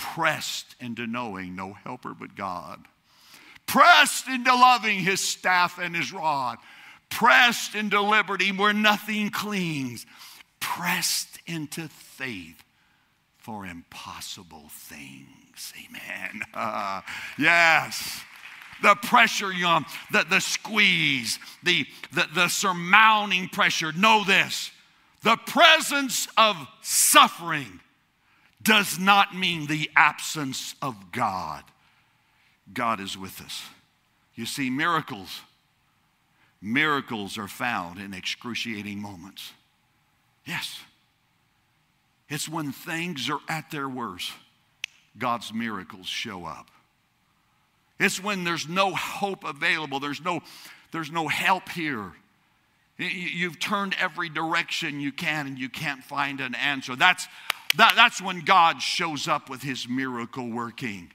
pressed 0.03 0.75
into 0.81 1.07
knowing 1.07 1.55
no 1.55 1.71
helper 1.71 2.13
but 2.13 2.35
God, 2.35 2.81
pressed 3.65 4.27
into 4.27 4.53
loving 4.53 4.99
his 4.99 5.21
staff 5.21 5.79
and 5.79 5.95
his 5.95 6.11
rod, 6.11 6.57
pressed 7.09 7.73
into 7.73 8.01
liberty 8.01 8.51
where 8.51 8.73
nothing 8.73 9.29
clings, 9.29 10.05
pressed 10.59 11.39
into 11.47 11.87
faith 11.87 12.61
for 13.37 13.65
impossible 13.65 14.65
things. 14.69 15.73
Amen. 15.85 16.41
Uh, 16.53 16.99
yes. 17.39 18.21
The 18.81 18.95
pressure, 18.95 19.53
young, 19.53 19.85
the, 20.11 20.25
the 20.29 20.41
squeeze, 20.41 21.39
the, 21.63 21.85
the, 22.11 22.25
the 22.35 22.47
surmounting 22.49 23.47
pressure. 23.47 23.93
Know 23.93 24.25
this 24.25 24.69
The 25.23 25.37
presence 25.47 26.27
of 26.35 26.57
suffering 26.81 27.79
does 28.63 28.97
not 28.97 29.35
mean 29.35 29.67
the 29.67 29.89
absence 29.95 30.75
of 30.81 31.11
God. 31.11 31.63
God 32.73 32.99
is 32.99 33.17
with 33.17 33.41
us. 33.41 33.63
You 34.35 34.45
see, 34.45 34.69
miracles, 34.69 35.41
miracles 36.61 37.37
are 37.37 37.47
found 37.47 37.99
in 37.99 38.13
excruciating 38.13 38.99
moments. 38.99 39.51
Yes. 40.45 40.79
It's 42.29 42.49
when 42.49 42.71
things 42.71 43.29
are 43.29 43.39
at 43.47 43.69
their 43.69 43.87
worst, 43.87 44.31
God's 45.17 45.53
miracles 45.53 46.07
show 46.07 46.45
up. 46.45 46.71
It's 47.99 48.21
when 48.21 48.43
there's 48.43 48.67
no 48.67 48.93
hope 48.95 49.43
available, 49.43 49.99
there's 49.99 50.21
no, 50.21 50.41
there's 50.91 51.11
no 51.11 51.27
help 51.27 51.69
here. 51.69 52.13
You've 52.97 53.59
turned 53.59 53.95
every 53.99 54.29
direction 54.29 54.99
you 54.99 55.11
can 55.11 55.47
and 55.47 55.57
you 55.59 55.69
can't 55.69 56.03
find 56.03 56.39
an 56.39 56.55
answer. 56.55 56.95
That's, 56.95 57.27
that, 57.77 57.93
that's 57.95 58.21
when 58.21 58.41
God 58.41 58.81
shows 58.81 59.27
up 59.27 59.49
with 59.49 59.61
his 59.61 59.87
miracle 59.87 60.49
working. 60.49 61.11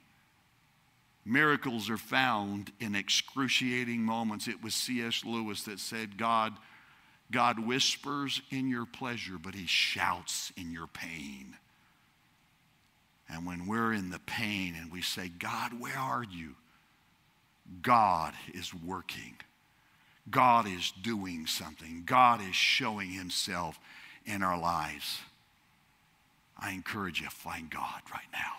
Miracles 1.24 1.90
are 1.90 1.98
found 1.98 2.72
in 2.80 2.94
excruciating 2.94 4.00
moments. 4.00 4.48
It 4.48 4.62
was 4.62 4.74
C.S. 4.74 5.24
Lewis 5.24 5.62
that 5.64 5.78
said, 5.78 6.16
God, 6.16 6.54
God 7.30 7.58
whispers 7.58 8.40
in 8.50 8.68
your 8.68 8.86
pleasure, 8.86 9.38
but 9.40 9.54
he 9.54 9.66
shouts 9.66 10.52
in 10.56 10.72
your 10.72 10.86
pain. 10.86 11.54
And 13.28 13.46
when 13.46 13.66
we're 13.66 13.92
in 13.92 14.08
the 14.08 14.20
pain 14.20 14.74
and 14.80 14.90
we 14.90 15.02
say, 15.02 15.28
God, 15.28 15.78
where 15.78 15.98
are 15.98 16.24
you? 16.24 16.54
God 17.82 18.32
is 18.54 18.72
working. 18.72 19.36
God 20.30 20.66
is 20.66 20.92
doing 21.02 21.46
something. 21.46 22.04
God 22.06 22.40
is 22.40 22.54
showing 22.54 23.10
himself 23.10 23.78
in 24.24 24.42
our 24.42 24.58
lives. 24.58 25.20
I 26.58 26.72
encourage 26.72 27.20
you, 27.20 27.28
find 27.28 27.70
God 27.70 28.02
right 28.12 28.26
now. 28.32 28.52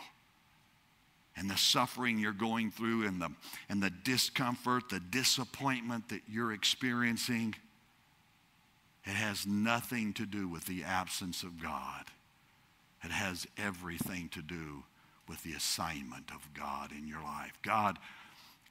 And 1.35 1.49
the 1.49 1.57
suffering 1.57 2.19
you're 2.19 2.33
going 2.33 2.71
through 2.71 3.05
and 3.05 3.21
the, 3.21 3.29
and 3.69 3.81
the 3.81 3.89
discomfort, 3.89 4.89
the 4.89 4.99
disappointment 4.99 6.09
that 6.09 6.21
you're 6.27 6.53
experiencing, 6.53 7.55
it 9.05 9.11
has 9.11 9.47
nothing 9.47 10.13
to 10.13 10.25
do 10.25 10.47
with 10.47 10.65
the 10.65 10.83
absence 10.83 11.43
of 11.43 11.61
God. 11.61 12.05
It 13.03 13.11
has 13.11 13.47
everything 13.57 14.29
to 14.29 14.41
do 14.41 14.83
with 15.27 15.41
the 15.43 15.53
assignment 15.53 16.29
of 16.31 16.53
God 16.53 16.91
in 16.91 17.07
your 17.07 17.21
life. 17.21 17.53
God, 17.61 17.97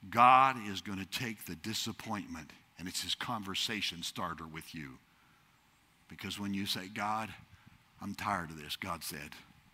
God 0.09 0.55
is 0.67 0.81
going 0.81 0.99
to 0.99 1.05
take 1.05 1.45
the 1.45 1.55
disappointment, 1.55 2.51
and 2.77 2.87
it's 2.87 3.01
his 3.01 3.15
conversation 3.15 4.03
starter 4.03 4.45
with 4.45 4.75
you. 4.75 4.99
Because 6.07 6.39
when 6.39 6.53
you 6.53 6.65
say, 6.65 6.87
God, 6.93 7.29
I'm 8.01 8.15
tired 8.15 8.49
of 8.49 8.61
this, 8.61 8.75
God 8.75 9.03
said, 9.03 9.31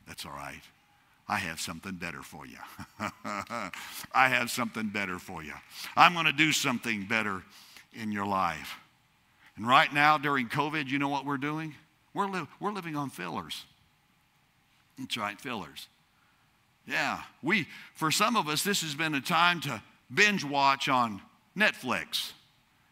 That's 0.07 0.25
all 0.25 0.31
right. 0.31 0.61
I 1.27 1.37
have 1.37 1.59
something 1.59 1.93
better 1.93 2.21
for 2.21 2.45
you. 2.45 2.57
I 2.99 4.29
have 4.29 4.51
something 4.51 4.89
better 4.89 5.17
for 5.17 5.43
you. 5.43 5.53
I'm 5.97 6.13
going 6.13 6.27
to 6.27 6.31
do 6.31 6.51
something 6.51 7.05
better 7.05 7.41
in 7.93 8.11
your 8.11 8.27
life. 8.27 8.75
And 9.57 9.67
right 9.67 9.91
now, 9.91 10.19
during 10.19 10.49
COVID, 10.49 10.87
you 10.87 10.99
know 10.99 11.09
what 11.09 11.25
we're 11.25 11.37
doing? 11.37 11.73
We're, 12.13 12.27
li- 12.27 12.47
we're 12.59 12.73
living 12.73 12.95
on 12.95 13.09
fillers. 13.09 13.63
That's 14.99 15.17
right, 15.17 15.39
fillers. 15.39 15.87
Yeah, 16.87 17.21
we, 17.41 17.67
for 17.95 18.11
some 18.11 18.35
of 18.35 18.47
us, 18.47 18.63
this 18.63 18.81
has 18.81 18.93
been 18.93 19.15
a 19.15 19.21
time 19.21 19.59
to 19.61 19.81
binge 20.13 20.43
watch 20.43 20.87
on 20.87 21.21
Netflix. 21.57 22.33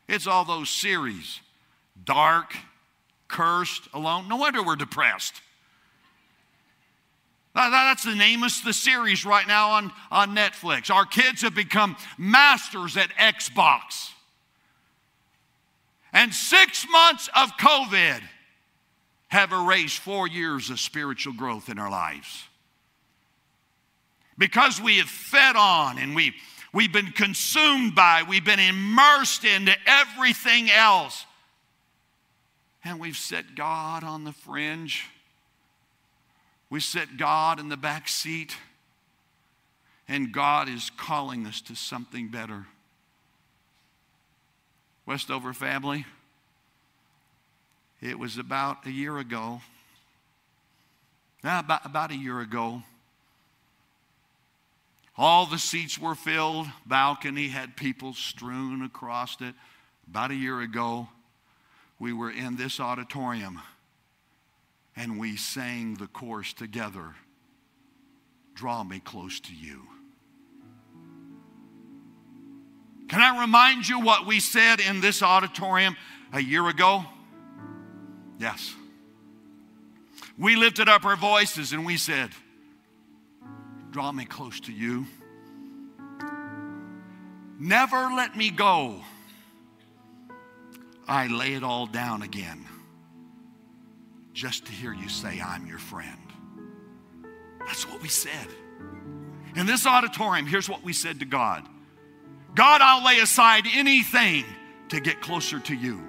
It's 0.07 0.25
all 0.25 0.45
those 0.45 0.69
series 0.69 1.39
dark, 2.03 2.55
cursed, 3.33 3.89
alone. 3.93 4.29
No 4.29 4.37
wonder 4.37 4.63
we're 4.63 4.77
depressed. 4.77 5.41
That's 7.55 8.03
the 8.03 8.15
name 8.15 8.43
of 8.43 8.51
the 8.63 8.73
series 8.73 9.25
right 9.25 9.47
now 9.47 9.71
on, 9.71 9.91
on 10.09 10.35
Netflix. 10.35 10.89
Our 10.89 11.05
kids 11.05 11.41
have 11.41 11.53
become 11.53 11.97
masters 12.17 12.95
at 12.95 13.09
Xbox. 13.09 14.11
And 16.13 16.33
six 16.33 16.87
months 16.89 17.27
of 17.35 17.49
COVID 17.57 18.21
have 19.27 19.51
erased 19.51 19.97
four 19.99 20.27
years 20.27 20.69
of 20.69 20.79
spiritual 20.79 21.33
growth 21.33 21.69
in 21.69 21.79
our 21.79 21.89
lives. 21.89 22.43
Because 24.37 24.79
we 24.79 24.97
have 24.97 25.09
fed 25.09 25.55
on 25.55 25.97
and 25.97 26.15
we, 26.15 26.33
we've 26.71 26.93
been 26.93 27.11
consumed 27.11 27.95
by, 27.95 28.23
we've 28.27 28.45
been 28.45 28.59
immersed 28.59 29.43
into 29.43 29.73
everything 29.87 30.69
else. 30.69 31.25
And 32.83 32.99
we've 32.99 33.17
set 33.17 33.55
God 33.55 34.03
on 34.03 34.23
the 34.23 34.33
fringe. 34.33 35.05
We 36.69 36.79
set 36.79 37.17
God 37.17 37.59
in 37.59 37.69
the 37.69 37.77
back 37.77 38.07
seat. 38.07 38.55
And 40.07 40.33
God 40.33 40.67
is 40.67 40.89
calling 40.97 41.45
us 41.45 41.61
to 41.61 41.75
something 41.75 42.27
better. 42.27 42.65
Westover 45.05 45.53
family, 45.53 46.05
it 48.01 48.17
was 48.17 48.37
about 48.37 48.85
a 48.85 48.91
year 48.91 49.17
ago, 49.17 49.61
about, 51.43 51.85
about 51.85 52.11
a 52.11 52.15
year 52.15 52.39
ago. 52.39 52.83
All 55.17 55.45
the 55.45 55.59
seats 55.59 55.99
were 55.99 56.15
filled, 56.15 56.67
balcony 56.85 57.49
had 57.49 57.75
people 57.75 58.13
strewn 58.13 58.81
across 58.81 59.39
it. 59.41 59.53
About 60.07 60.31
a 60.31 60.35
year 60.35 60.59
ago, 60.61 61.07
we 62.03 62.11
were 62.11 62.29
in 62.29 62.57
this 62.57 62.81
auditorium 62.81 63.61
and 64.93 65.17
we 65.17 65.37
sang 65.37 65.95
the 65.95 66.07
chorus 66.07 66.51
together 66.51 67.15
Draw 68.55 68.83
me 68.83 68.99
close 68.99 69.39
to 69.39 69.51
you. 69.51 69.81
Can 73.07 73.19
I 73.19 73.41
remind 73.41 73.89
you 73.89 73.99
what 73.99 74.27
we 74.27 74.39
said 74.39 74.79
in 74.79 75.01
this 75.01 75.23
auditorium 75.23 75.97
a 76.31 76.39
year 76.39 76.67
ago? 76.69 77.03
Yes. 78.37 78.75
We 80.37 80.55
lifted 80.55 80.87
up 80.87 81.03
our 81.03 81.15
voices 81.15 81.73
and 81.73 81.83
we 81.83 81.97
said, 81.97 82.29
Draw 83.89 84.11
me 84.11 84.25
close 84.25 84.59
to 84.59 84.71
you. 84.71 85.07
Never 87.59 88.11
let 88.15 88.37
me 88.37 88.51
go. 88.51 89.01
I 91.07 91.27
lay 91.27 91.53
it 91.53 91.63
all 91.63 91.85
down 91.85 92.21
again 92.21 92.65
just 94.33 94.65
to 94.65 94.71
hear 94.71 94.93
you 94.93 95.09
say, 95.09 95.41
I'm 95.41 95.67
your 95.67 95.77
friend. 95.77 96.17
That's 97.65 97.87
what 97.87 98.01
we 98.01 98.09
said. 98.09 98.47
In 99.55 99.65
this 99.65 99.85
auditorium, 99.85 100.47
here's 100.47 100.67
what 100.67 100.83
we 100.83 100.93
said 100.93 101.19
to 101.19 101.25
God 101.25 101.67
God, 102.55 102.81
I'll 102.81 103.03
lay 103.03 103.19
aside 103.19 103.65
anything 103.73 104.45
to 104.89 104.99
get 104.99 105.21
closer 105.21 105.59
to 105.59 105.75
you. 105.75 106.01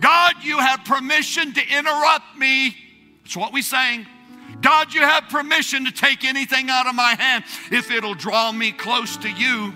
God, 0.00 0.34
you 0.42 0.58
have 0.58 0.84
permission 0.84 1.52
to 1.54 1.76
interrupt 1.76 2.36
me. 2.36 2.76
That's 3.22 3.36
what 3.36 3.52
we 3.52 3.62
sang. 3.62 4.06
God, 4.60 4.94
you 4.94 5.00
have 5.00 5.24
permission 5.28 5.84
to 5.86 5.90
take 5.90 6.24
anything 6.24 6.70
out 6.70 6.86
of 6.86 6.94
my 6.94 7.14
hand 7.14 7.44
if 7.70 7.90
it'll 7.90 8.14
draw 8.14 8.52
me 8.52 8.72
close 8.72 9.16
to 9.18 9.30
you. 9.30 9.74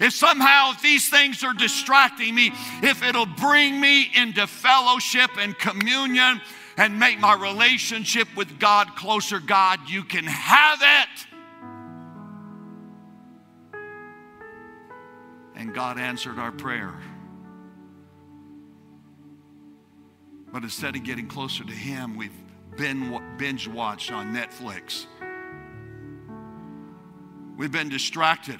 If 0.00 0.14
somehow 0.14 0.72
if 0.72 0.80
these 0.80 1.10
things 1.10 1.44
are 1.44 1.52
distracting 1.52 2.34
me, 2.34 2.52
if 2.82 3.02
it'll 3.02 3.26
bring 3.26 3.78
me 3.78 4.10
into 4.14 4.46
fellowship 4.46 5.30
and 5.38 5.56
communion 5.58 6.40
and 6.78 6.98
make 6.98 7.20
my 7.20 7.34
relationship 7.34 8.26
with 8.34 8.58
God 8.58 8.96
closer, 8.96 9.38
God, 9.38 9.78
you 9.86 10.02
can 10.02 10.24
have 10.24 10.78
it. 10.82 11.26
And 15.54 15.74
God 15.74 15.98
answered 15.98 16.38
our 16.38 16.52
prayer. 16.52 16.94
But 20.50 20.62
instead 20.62 20.96
of 20.96 21.04
getting 21.04 21.28
closer 21.28 21.62
to 21.62 21.72
Him, 21.72 22.16
we've 22.16 22.32
been 22.78 23.20
binge 23.36 23.68
watched 23.68 24.10
on 24.10 24.34
Netflix. 24.34 25.04
We've 27.58 27.70
been 27.70 27.90
distracted. 27.90 28.58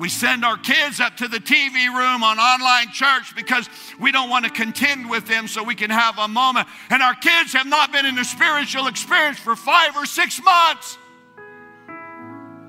We 0.00 0.08
send 0.08 0.44
our 0.44 0.56
kids 0.56 0.98
up 0.98 1.18
to 1.18 1.28
the 1.28 1.38
TV 1.38 1.86
room 1.94 2.24
on 2.24 2.38
online 2.38 2.90
church 2.90 3.36
because 3.36 3.68
we 4.00 4.10
don't 4.10 4.30
want 4.30 4.46
to 4.46 4.50
contend 4.50 5.08
with 5.08 5.28
them 5.28 5.46
so 5.46 5.62
we 5.62 5.76
can 5.76 5.90
have 5.90 6.18
a 6.18 6.26
moment. 6.26 6.66
And 6.88 7.02
our 7.02 7.14
kids 7.14 7.52
have 7.52 7.66
not 7.66 7.92
been 7.92 8.06
in 8.06 8.18
a 8.18 8.24
spiritual 8.24 8.88
experience 8.88 9.38
for 9.38 9.54
five 9.54 9.94
or 9.96 10.06
six 10.06 10.42
months. 10.42 10.98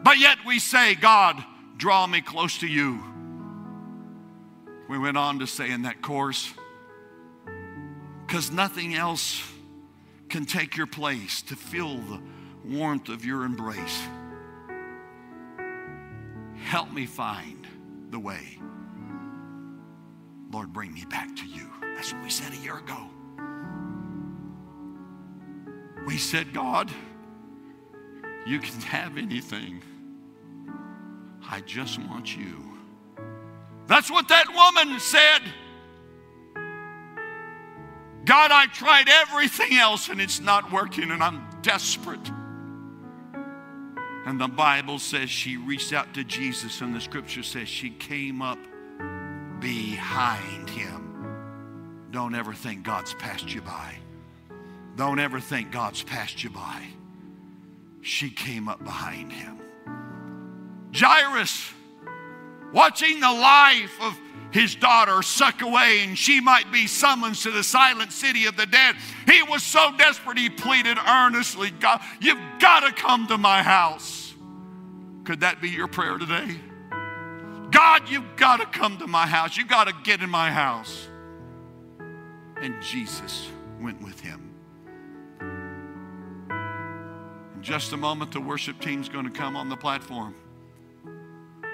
But 0.04 0.20
yet 0.20 0.40
we 0.46 0.60
say, 0.60 0.94
God, 0.94 1.44
Draw 1.82 2.06
me 2.06 2.22
close 2.22 2.60
to 2.60 2.68
you. 2.68 3.04
We 4.88 5.00
went 5.00 5.18
on 5.18 5.40
to 5.40 5.48
say 5.48 5.72
in 5.72 5.82
that 5.82 6.04
course, 6.04 6.54
because 8.28 8.52
nothing 8.52 8.94
else 8.94 9.42
can 10.30 10.46
take 10.46 10.78
your 10.78 10.86
place 10.86 11.42
to 11.42 11.56
feel 11.56 11.98
the 11.98 12.22
warmth 12.64 13.10
of 13.10 13.26
your 13.26 13.46
embrace. 13.46 14.00
Help 16.64 16.92
me 16.92 17.06
find 17.06 17.68
the 18.10 18.20
way. 18.20 18.58
Lord, 20.52 20.74
bring 20.74 20.94
me 20.94 21.06
back 21.06 21.36
to 21.38 21.46
you. 21.46 21.70
That's 21.96 22.14
what 22.14 22.24
we 22.24 22.30
said 22.30 22.54
a 22.54 22.58
year 22.58 22.78
ago. 22.78 23.10
We 26.06 26.18
said, 26.18 26.54
God, 26.54 26.92
you 28.46 28.60
can 28.60 28.82
have 28.82 29.18
anything. 29.18 29.82
I 31.50 31.62
just 31.62 32.00
want 32.00 32.36
you. 32.36 32.78
That's 33.88 34.10
what 34.10 34.28
that 34.30 34.46
woman 34.54 35.00
said. 35.00 35.42
God, 38.26 38.52
I 38.52 38.68
tried 38.68 39.10
everything 39.10 39.78
else 39.78 40.10
and 40.10 40.22
it's 40.22 40.40
not 40.40 40.72
working 40.72 41.12
and 41.12 41.24
I'm 41.24 41.46
desperate. 41.62 42.32
And 44.26 44.40
the 44.40 44.48
Bible 44.48 45.00
says 45.00 45.30
she 45.30 45.58
reached 45.58 45.94
out 45.94 46.14
to 46.14 46.24
Jesus, 46.24 46.82
and 46.82 46.96
the 46.96 47.02
scripture 47.02 47.44
says 47.44 47.68
she 47.68 47.90
came 47.90 48.42
up 48.42 48.60
behind 49.60 50.70
him. 50.70 52.08
Don't 52.12 52.36
ever 52.36 52.54
think 52.54 52.84
God's 52.84 53.14
passed 53.16 53.54
you 53.54 53.62
by. 53.62 53.96
Don't 54.96 55.20
ever 55.20 55.40
think 55.40 55.72
God's 55.72 56.04
passed 56.04 56.44
you 56.44 56.50
by. 56.50 56.84
She 58.02 58.30
came 58.30 58.68
up 58.68 58.84
behind 58.84 59.32
him. 59.32 59.60
Jairus, 60.94 61.72
watching 62.74 63.20
the 63.20 63.32
life 63.32 64.00
of 64.02 64.20
his 64.52 64.76
daughter 64.76 65.22
suck 65.22 65.62
away 65.62 66.04
and 66.04 66.18
she 66.18 66.42
might 66.42 66.72
be 66.72 66.86
summoned 66.86 67.36
to 67.36 67.52
the 67.52 67.64
silent 67.64 68.12
city 68.12 68.46
of 68.46 68.58
the 68.58 68.66
dead. 68.66 68.96
He 69.26 69.42
was 69.44 69.64
so 69.64 69.94
desperate 69.98 70.38
he 70.38 70.50
pleaded 70.50 70.98
earnestly, 70.98 71.72
God, 71.72 72.02
you've 72.20 72.40
got 72.60 72.82
to 72.82 72.92
come 72.92 73.28
to 73.28 73.38
my 73.38 73.64
house. 73.64 74.34
Could 75.24 75.42
that 75.42 75.62
be 75.62 75.70
your 75.70 75.88
prayer 75.88 76.18
today? 76.18 76.60
God, 77.72 78.10
you've 78.10 78.36
got 78.36 78.58
to 78.58 78.66
come 78.66 78.98
to 78.98 79.08
my 79.08 79.26
house. 79.26 79.56
You've 79.56 79.70
got 79.70 79.88
to 79.88 79.94
get 80.04 80.22
in 80.22 80.30
my 80.30 80.52
house. 80.52 81.08
And 82.62 82.82
Jesus 82.82 83.48
went 83.80 84.02
with 84.04 84.20
him. 84.20 84.50
In 87.56 87.62
just 87.62 87.94
a 87.94 87.98
moment, 87.98 88.32
the 88.32 88.42
worship 88.42 88.80
team's 88.82 89.08
going 89.08 89.26
to 89.26 89.32
come 89.32 89.56
on 89.56 89.70
the 89.70 89.78
platform. 89.78 90.36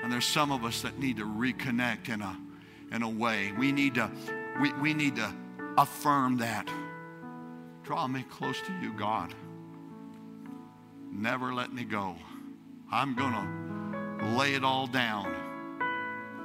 And 0.07 0.13
there's 0.13 0.23
some 0.23 0.53
of 0.53 0.63
us 0.63 0.83
that 0.83 0.97
need 0.99 1.17
to 1.17 1.25
reconnect 1.25 2.07
in 2.07 2.21
a, 2.21 2.37
in 2.93 3.03
a 3.03 3.09
way. 3.09 3.51
We 3.51 3.73
need 3.73 3.95
to, 3.95 4.09
we, 4.61 4.71
we 4.75 4.93
need 4.93 5.17
to 5.17 5.33
affirm 5.77 6.37
that. 6.37 6.71
Draw 7.83 8.07
me 8.07 8.23
close 8.23 8.55
to 8.61 8.71
you, 8.81 8.93
God. 8.93 9.33
Never 11.11 11.53
let 11.53 11.73
me 11.73 11.83
go. 11.83 12.15
I'm 12.89 13.15
going 13.15 13.33
to 13.33 14.37
lay 14.37 14.53
it 14.53 14.63
all 14.63 14.87
down. 14.87 15.35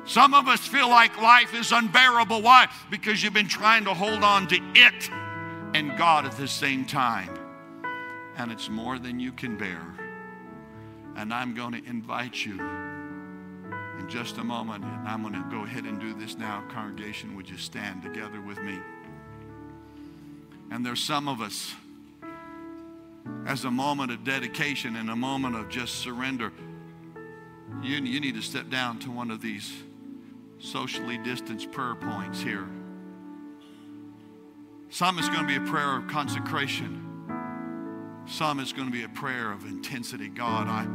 Some 0.07 0.35
of 0.35 0.49
us 0.49 0.67
feel 0.67 0.89
like 0.89 1.23
life 1.23 1.55
is 1.55 1.71
unbearable. 1.71 2.43
Why? 2.43 2.67
Because 2.91 3.23
you've 3.23 3.33
been 3.33 3.47
trying 3.47 3.85
to 3.85 3.95
hold 3.95 4.25
on 4.25 4.49
to 4.49 4.59
it 4.75 5.09
and 5.73 5.97
God 5.97 6.25
at 6.25 6.33
the 6.33 6.49
same 6.49 6.85
time. 6.85 7.31
And 8.37 8.51
it's 8.51 8.69
more 8.69 8.99
than 8.99 9.21
you 9.21 9.31
can 9.31 9.57
bear. 9.57 9.87
And 11.15 11.33
I'm 11.33 11.55
going 11.55 11.81
to 11.81 11.89
invite 11.89 12.45
you 12.45 12.91
in 14.03 14.09
just 14.09 14.39
a 14.39 14.45
moment, 14.45 14.85
and 14.85 15.09
I'm 15.09 15.23
going 15.23 15.35
to 15.35 15.49
go 15.51 15.65
ahead 15.65 15.85
and 15.85 16.01
do 16.01 16.15
this 16.15 16.37
now. 16.37 16.65
Congregation, 16.69 17.37
would 17.37 17.49
you 17.49 17.57
stand 17.57 18.03
together 18.03 18.41
with 18.41 18.61
me? 18.61 18.79
And 20.71 20.85
there's 20.85 21.03
some 21.03 21.29
of 21.29 21.41
us, 21.41 21.75
as 23.47 23.65
a 23.65 23.71
moment 23.71 24.11
of 24.11 24.25
dedication 24.25 24.97
and 24.97 25.11
a 25.11 25.17
moment 25.17 25.55
of 25.57 25.69
just 25.69 25.97
surrender, 25.97 26.53
you, 27.83 27.97
you 27.97 28.21
need 28.21 28.35
to 28.35 28.43
step 28.43 28.71
down 28.71 28.99
to 29.01 29.11
one 29.11 29.31
of 29.31 29.41
these 29.41 29.73
socially 30.59 31.19
distanced 31.19 31.71
prayer 31.71 31.95
points 31.95 32.41
here. 32.41 32.67
Some 34.91 35.19
is 35.19 35.29
going 35.29 35.43
to 35.43 35.47
be 35.47 35.57
a 35.57 35.71
prayer 35.71 35.97
of 35.97 36.07
consecration. 36.09 36.99
Some 38.27 38.61
is 38.61 38.73
going 38.73 38.87
to 38.87 38.93
be 38.93 39.05
a 39.05 39.09
prayer 39.09 39.51
of 39.53 39.65
intensity. 39.65 40.29
God, 40.29 40.69
I 40.69 40.87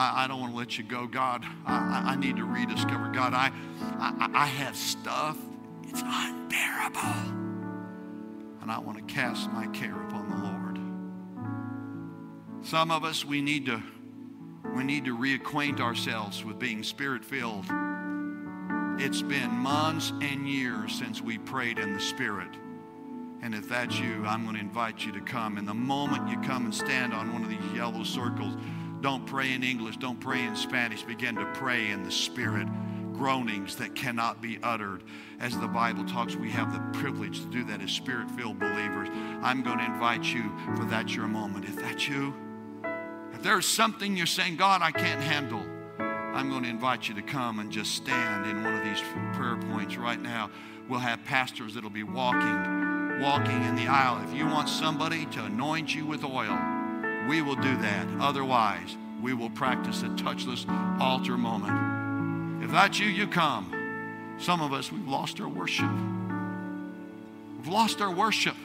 I, 0.00 0.24
I 0.24 0.26
don't 0.26 0.40
want 0.40 0.52
to 0.54 0.58
let 0.58 0.78
you 0.78 0.84
go. 0.84 1.06
God, 1.06 1.44
I, 1.66 2.12
I 2.12 2.16
need 2.16 2.36
to 2.36 2.44
rediscover. 2.44 3.08
God, 3.08 3.34
I, 3.34 3.52
I, 3.98 4.30
I 4.32 4.46
have 4.46 4.74
stuff, 4.74 5.36
it's 5.84 6.00
unbearable. 6.02 7.36
And 8.62 8.70
I 8.70 8.78
want 8.78 8.96
to 8.96 9.04
cast 9.14 9.50
my 9.50 9.66
care 9.66 10.00
upon 10.02 10.30
the 10.30 10.36
Lord. 10.36 10.78
Some 12.66 12.90
of 12.90 13.04
us, 13.04 13.26
we 13.26 13.42
need 13.42 13.66
to, 13.66 13.82
we 14.74 14.84
need 14.84 15.04
to 15.04 15.14
reacquaint 15.14 15.80
ourselves 15.80 16.46
with 16.46 16.58
being 16.58 16.82
spirit 16.82 17.22
filled. 17.22 17.66
It's 18.98 19.20
been 19.20 19.50
months 19.50 20.14
and 20.22 20.48
years 20.48 20.94
since 20.94 21.20
we 21.20 21.36
prayed 21.36 21.78
in 21.78 21.92
the 21.94 22.00
Spirit. 22.00 22.50
And 23.42 23.54
if 23.54 23.68
that's 23.68 23.98
you, 23.98 24.24
I'm 24.26 24.44
going 24.44 24.56
to 24.56 24.60
invite 24.60 25.04
you 25.06 25.12
to 25.12 25.20
come. 25.20 25.56
And 25.56 25.66
the 25.66 25.72
moment 25.74 26.28
you 26.28 26.38
come 26.40 26.66
and 26.66 26.74
stand 26.74 27.14
on 27.14 27.32
one 27.32 27.42
of 27.42 27.48
these 27.48 27.72
yellow 27.74 28.04
circles, 28.04 28.54
don't 29.00 29.24
pray 29.26 29.52
in 29.52 29.62
English, 29.62 29.96
don't 29.96 30.20
pray 30.20 30.42
in 30.44 30.54
Spanish. 30.54 31.02
Begin 31.02 31.34
to 31.36 31.46
pray 31.54 31.90
in 31.90 32.02
the 32.02 32.10
Spirit. 32.10 32.68
Groanings 33.14 33.76
that 33.76 33.94
cannot 33.94 34.40
be 34.40 34.58
uttered. 34.62 35.02
As 35.40 35.58
the 35.58 35.68
Bible 35.68 36.04
talks, 36.04 36.36
we 36.36 36.50
have 36.50 36.72
the 36.72 36.98
privilege 36.98 37.40
to 37.40 37.46
do 37.46 37.64
that 37.64 37.82
as 37.82 37.90
spirit 37.90 38.30
filled 38.30 38.58
believers. 38.58 39.08
I'm 39.42 39.62
going 39.62 39.78
to 39.78 39.84
invite 39.84 40.24
you 40.24 40.50
for 40.74 40.84
that's 40.84 41.14
your 41.14 41.26
moment. 41.26 41.66
If 41.66 41.76
that's 41.76 42.08
you, 42.08 42.34
if 43.34 43.42
there's 43.42 43.66
something 43.66 44.16
you're 44.16 44.26
saying, 44.26 44.56
God, 44.56 44.80
I 44.80 44.90
can't 44.90 45.20
handle, 45.20 45.64
I'm 45.98 46.48
going 46.48 46.62
to 46.62 46.68
invite 46.70 47.08
you 47.08 47.14
to 47.14 47.22
come 47.22 47.58
and 47.58 47.70
just 47.70 47.94
stand 47.94 48.46
in 48.46 48.62
one 48.64 48.74
of 48.74 48.84
these 48.84 49.02
prayer 49.34 49.56
points 49.56 49.96
right 49.96 50.20
now. 50.20 50.50
We'll 50.88 51.00
have 51.00 51.22
pastors 51.24 51.74
that'll 51.74 51.90
be 51.90 52.02
walking, 52.02 53.20
walking 53.20 53.64
in 53.64 53.76
the 53.76 53.86
aisle. 53.86 54.22
If 54.26 54.34
you 54.34 54.46
want 54.46 54.68
somebody 54.68 55.26
to 55.26 55.44
anoint 55.44 55.94
you 55.94 56.06
with 56.06 56.24
oil, 56.24 56.58
we 57.30 57.42
will 57.42 57.54
do 57.54 57.76
that. 57.76 58.08
Otherwise, 58.18 58.96
we 59.22 59.34
will 59.34 59.50
practice 59.50 60.02
a 60.02 60.08
touchless 60.08 60.68
altar 61.00 61.38
moment. 61.38 62.64
If 62.64 62.72
that's 62.72 62.98
you, 62.98 63.06
you 63.06 63.28
come. 63.28 64.36
Some 64.40 64.60
of 64.60 64.72
us, 64.72 64.90
we've 64.90 65.06
lost 65.06 65.40
our 65.40 65.48
worship. 65.48 65.88
We've 67.56 67.68
lost 67.68 68.00
our 68.00 68.12
worship. 68.12 68.56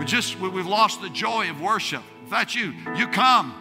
We 0.00 0.04
just, 0.06 0.40
we've 0.40 0.66
lost 0.66 1.00
the 1.00 1.08
joy 1.10 1.48
of 1.48 1.60
worship. 1.60 2.02
If 2.24 2.30
that's 2.30 2.56
you, 2.56 2.74
you 2.96 3.06
come. 3.06 3.54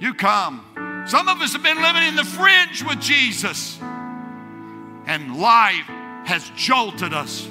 You 0.00 0.14
come. 0.14 1.04
Some 1.06 1.28
of 1.28 1.42
us 1.42 1.52
have 1.52 1.62
been 1.62 1.82
living 1.82 2.04
in 2.04 2.16
the 2.16 2.24
fringe 2.24 2.84
with 2.84 3.02
Jesus, 3.02 3.78
and 3.82 5.36
life 5.36 5.84
has 6.24 6.50
jolted 6.56 7.12
us. 7.12 7.46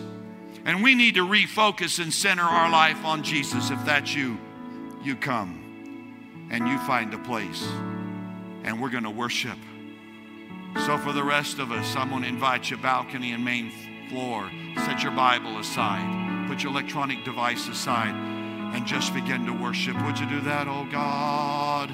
And 0.66 0.82
we 0.82 0.96
need 0.96 1.16
to 1.16 1.26
refocus 1.26 2.02
and 2.02 2.12
center 2.12 2.42
our 2.42 2.70
life 2.70 3.06
on 3.06 3.22
Jesus. 3.22 3.70
If 3.70 3.86
that's 3.86 4.16
you, 4.16 4.40
you 5.04 5.16
come 5.16 6.48
and 6.52 6.68
you 6.68 6.80
find 6.80 7.14
a 7.14 7.20
place, 7.20 7.68
and 8.64 8.82
we're 8.82 8.90
going 8.90 9.04
to 9.04 9.12
worship. 9.12 9.58
So, 10.86 10.98
for 10.98 11.14
the 11.14 11.24
rest 11.24 11.60
of 11.60 11.72
us, 11.72 11.96
I'm 11.96 12.10
going 12.10 12.24
to 12.24 12.28
invite 12.28 12.70
you, 12.70 12.78
balcony 12.78 13.32
and 13.32 13.46
main 13.46 13.72
floor, 14.10 14.50
set 14.76 15.04
your 15.04 15.12
Bible 15.12 15.60
aside, 15.60 16.48
put 16.48 16.64
your 16.64 16.72
electronic 16.72 17.24
device 17.24 17.68
aside, 17.68 18.14
and 18.76 18.86
just 18.86 19.14
begin 19.14 19.46
to 19.46 19.54
worship. 19.54 19.96
Would 20.04 20.20
you 20.20 20.28
do 20.28 20.42
that, 20.42 20.68
oh 20.68 20.88
God? 20.92 21.92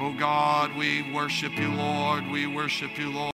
Oh 0.00 0.12
God, 0.12 0.76
we 0.76 1.10
worship 1.12 1.58
you, 1.58 1.72
Lord. 1.72 2.28
We 2.28 2.46
worship 2.46 2.98
you, 2.98 3.10
Lord. 3.10 3.18